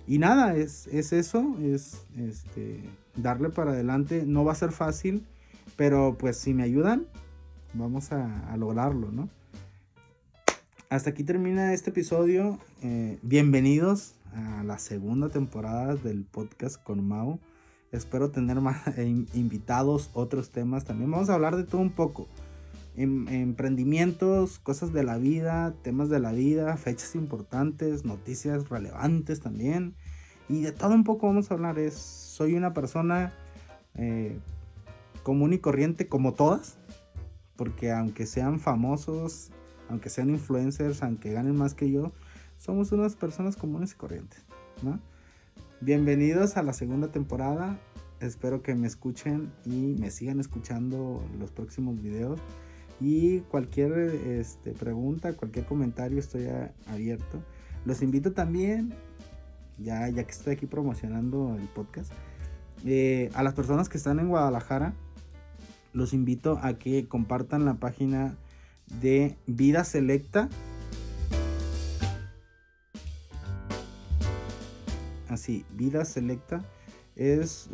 y 0.08 0.18
nada, 0.18 0.56
es, 0.56 0.88
es 0.88 1.12
eso, 1.12 1.56
es 1.62 2.06
este, 2.16 2.80
darle 3.14 3.50
para 3.50 3.70
adelante. 3.70 4.24
No 4.26 4.44
va 4.44 4.52
a 4.52 4.56
ser 4.56 4.72
fácil, 4.72 5.26
pero 5.76 6.16
pues 6.18 6.38
si 6.38 6.54
me 6.54 6.62
ayudan, 6.62 7.06
vamos 7.74 8.10
a, 8.12 8.56
lograrlo, 8.56 9.12
¿no? 9.12 9.28
Hasta 10.90 11.10
aquí 11.10 11.22
termina 11.22 11.74
este 11.74 11.90
episodio. 11.90 12.58
Eh, 12.82 13.18
bienvenidos 13.22 14.14
a 14.32 14.62
la 14.64 14.78
segunda 14.78 15.28
temporada 15.28 15.96
del 15.96 16.24
podcast 16.24 16.82
con 16.82 17.06
Mau. 17.06 17.40
Espero 17.92 18.30
tener 18.30 18.60
más 18.62 18.82
invitados, 19.34 20.10
otros 20.14 20.50
temas. 20.50 20.84
También 20.84 21.10
vamos 21.10 21.28
a 21.28 21.34
hablar 21.34 21.56
de 21.56 21.64
todo 21.64 21.82
un 21.82 21.90
poco. 21.90 22.26
Em, 22.96 23.28
emprendimientos, 23.28 24.58
cosas 24.58 24.94
de 24.94 25.02
la 25.04 25.18
vida, 25.18 25.74
temas 25.82 26.08
de 26.08 26.20
la 26.20 26.32
vida, 26.32 26.74
fechas 26.78 27.14
importantes, 27.14 28.06
noticias 28.06 28.70
relevantes 28.70 29.40
también. 29.40 29.94
Y 30.48 30.62
de 30.62 30.72
todo 30.72 30.94
un 30.94 31.04
poco 31.04 31.26
vamos 31.26 31.50
a 31.50 31.54
hablar. 31.54 31.78
Es, 31.78 31.94
soy 31.94 32.54
una 32.54 32.72
persona 32.72 33.34
eh, 33.94 34.38
común 35.22 35.52
y 35.52 35.58
corriente 35.58 36.08
como 36.08 36.32
todas 36.32 36.78
porque 37.56 37.90
aunque 37.90 38.24
sean 38.24 38.60
famosos, 38.60 39.50
aunque 39.88 40.10
sean 40.10 40.30
influencers, 40.30 41.02
aunque 41.02 41.32
ganen 41.32 41.56
más 41.56 41.74
que 41.74 41.90
yo, 41.90 42.12
somos 42.56 42.92
unas 42.92 43.16
personas 43.16 43.56
comunes 43.56 43.92
y 43.92 43.94
corrientes, 43.96 44.44
¿no? 44.82 45.00
Bienvenidos 45.80 46.56
a 46.56 46.62
la 46.62 46.72
segunda 46.72 47.08
temporada. 47.08 47.78
Espero 48.20 48.62
que 48.62 48.74
me 48.74 48.86
escuchen 48.86 49.52
y 49.64 49.94
me 49.98 50.10
sigan 50.10 50.40
escuchando 50.40 51.22
los 51.38 51.50
próximos 51.50 52.02
videos. 52.02 52.40
Y 53.00 53.40
cualquier 53.42 53.92
este, 53.92 54.72
pregunta, 54.72 55.34
cualquier 55.34 55.66
comentario, 55.66 56.18
estoy 56.18 56.48
abierto. 56.86 57.42
Los 57.84 58.02
invito 58.02 58.32
también, 58.32 58.92
ya, 59.78 60.08
ya 60.08 60.24
que 60.24 60.32
estoy 60.32 60.54
aquí 60.54 60.66
promocionando 60.66 61.56
el 61.56 61.68
podcast, 61.68 62.12
eh, 62.84 63.30
a 63.34 63.42
las 63.42 63.54
personas 63.54 63.88
que 63.88 63.98
están 63.98 64.18
en 64.18 64.28
Guadalajara 64.28 64.94
los 65.92 66.12
invito 66.12 66.58
a 66.62 66.74
que 66.74 67.08
compartan 67.08 67.64
la 67.64 67.74
página 67.74 68.36
de 69.00 69.36
Vida 69.46 69.84
Selecta. 69.84 70.48
Así, 75.28 75.64
Vida 75.74 76.04
Selecta 76.04 76.64
es 77.16 77.68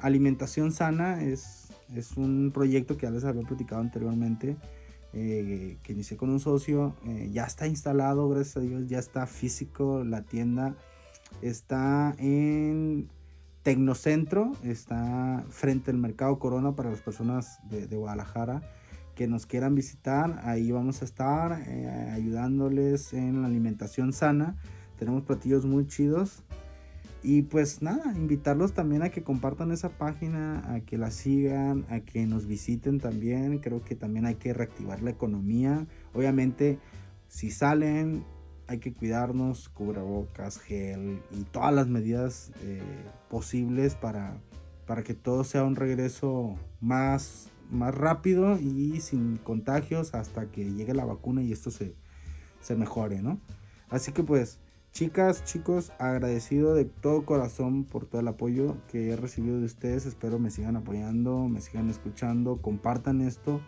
alimentación 0.00 0.72
sana, 0.72 1.22
es, 1.22 1.68
es, 1.94 2.16
un 2.16 2.50
proyecto 2.52 2.96
que 2.96 3.06
ya 3.06 3.10
les 3.10 3.24
había 3.24 3.42
platicado 3.42 3.80
anteriormente, 3.80 4.56
eh, 5.12 5.76
que 5.82 5.92
inicié 5.92 6.16
con 6.16 6.30
un 6.30 6.40
socio, 6.40 6.96
eh, 7.06 7.28
ya 7.32 7.44
está 7.44 7.66
instalado, 7.66 8.28
gracias 8.28 8.56
a 8.56 8.60
Dios, 8.60 8.88
ya 8.88 8.98
está 8.98 9.26
físico 9.26 10.02
la 10.04 10.22
tienda, 10.22 10.74
está 11.42 12.14
en 12.18 13.10
Tecnocentro 13.62 14.52
está 14.64 15.44
frente 15.50 15.90
al 15.90 15.98
Mercado 15.98 16.38
Corona 16.38 16.74
para 16.74 16.90
las 16.90 17.02
personas 17.02 17.58
de, 17.68 17.94
Guadalajara 17.94 18.62
que 19.20 19.28
nos 19.28 19.44
quieran 19.44 19.74
visitar. 19.74 20.40
Ahí 20.44 20.72
vamos 20.72 21.02
a 21.02 21.04
estar 21.04 21.62
eh, 21.66 22.10
ayudándoles 22.14 23.12
en 23.12 23.42
la 23.42 23.48
alimentación 23.48 24.14
sana. 24.14 24.56
Tenemos 24.98 25.24
platillos 25.24 25.66
muy 25.66 25.86
chidos. 25.86 26.42
Y 27.22 27.42
pues 27.42 27.82
nada, 27.82 28.14
invitarlos 28.16 28.72
también 28.72 29.02
a 29.02 29.10
que 29.10 29.22
compartan 29.22 29.72
esa 29.72 29.90
página, 29.90 30.62
a 30.72 30.80
que 30.80 30.96
la 30.96 31.10
sigan, 31.10 31.84
a 31.90 32.00
que 32.00 32.24
nos 32.24 32.46
visiten 32.46 32.98
también. 32.98 33.58
Creo 33.58 33.84
que 33.84 33.94
también 33.94 34.24
hay 34.24 34.36
que 34.36 34.54
reactivar 34.54 35.02
la 35.02 35.10
economía. 35.10 35.86
Obviamente, 36.14 36.78
si 37.28 37.50
salen, 37.50 38.24
hay 38.68 38.78
que 38.78 38.94
cuidarnos, 38.94 39.68
cubrebocas, 39.68 40.58
gel 40.58 41.20
y 41.30 41.42
todas 41.42 41.74
las 41.74 41.88
medidas 41.88 42.52
eh, 42.62 42.80
posibles 43.28 43.96
para, 43.96 44.40
para 44.86 45.02
que 45.02 45.12
todo 45.12 45.44
sea 45.44 45.64
un 45.64 45.76
regreso 45.76 46.56
más, 46.80 47.50
más 47.70 47.94
rápido 47.94 48.58
y 48.58 49.00
sin 49.00 49.36
contagios 49.36 50.14
hasta 50.14 50.50
que 50.50 50.72
llegue 50.72 50.94
la 50.94 51.04
vacuna 51.04 51.42
y 51.42 51.52
esto 51.52 51.70
se, 51.70 51.94
se 52.60 52.76
mejore, 52.76 53.22
¿no? 53.22 53.40
Así 53.88 54.12
que 54.12 54.22
pues, 54.22 54.60
chicas, 54.92 55.44
chicos, 55.44 55.92
agradecido 55.98 56.74
de 56.74 56.84
todo 56.84 57.24
corazón 57.24 57.84
por 57.84 58.06
todo 58.06 58.20
el 58.20 58.28
apoyo 58.28 58.76
que 58.88 59.10
he 59.10 59.16
recibido 59.16 59.58
de 59.58 59.66
ustedes. 59.66 60.06
Espero 60.06 60.38
me 60.38 60.50
sigan 60.50 60.76
apoyando, 60.76 61.48
me 61.48 61.60
sigan 61.60 61.90
escuchando, 61.90 62.60
compartan 62.62 63.20
esto. 63.20 63.60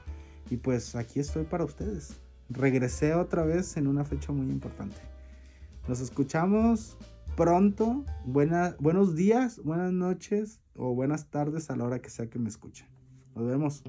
Y 0.50 0.58
pues 0.58 0.94
aquí 0.96 1.20
estoy 1.20 1.44
para 1.44 1.64
ustedes. 1.64 2.20
Regresé 2.48 3.14
otra 3.14 3.44
vez 3.44 3.76
en 3.76 3.86
una 3.86 4.04
fecha 4.04 4.32
muy 4.32 4.50
importante. 4.50 5.00
Nos 5.88 6.00
escuchamos 6.00 6.98
pronto. 7.36 8.04
Buenos 8.24 9.16
días, 9.16 9.60
buenas 9.64 9.92
noches 9.92 10.60
o 10.74 10.94
buenas 10.94 11.30
tardes 11.30 11.70
a 11.70 11.76
la 11.76 11.84
hora 11.84 12.00
que 12.00 12.10
sea 12.10 12.28
que 12.28 12.38
me 12.38 12.48
escuchen. 12.48 12.91
Nos 13.34 13.46
vemos. 13.46 13.82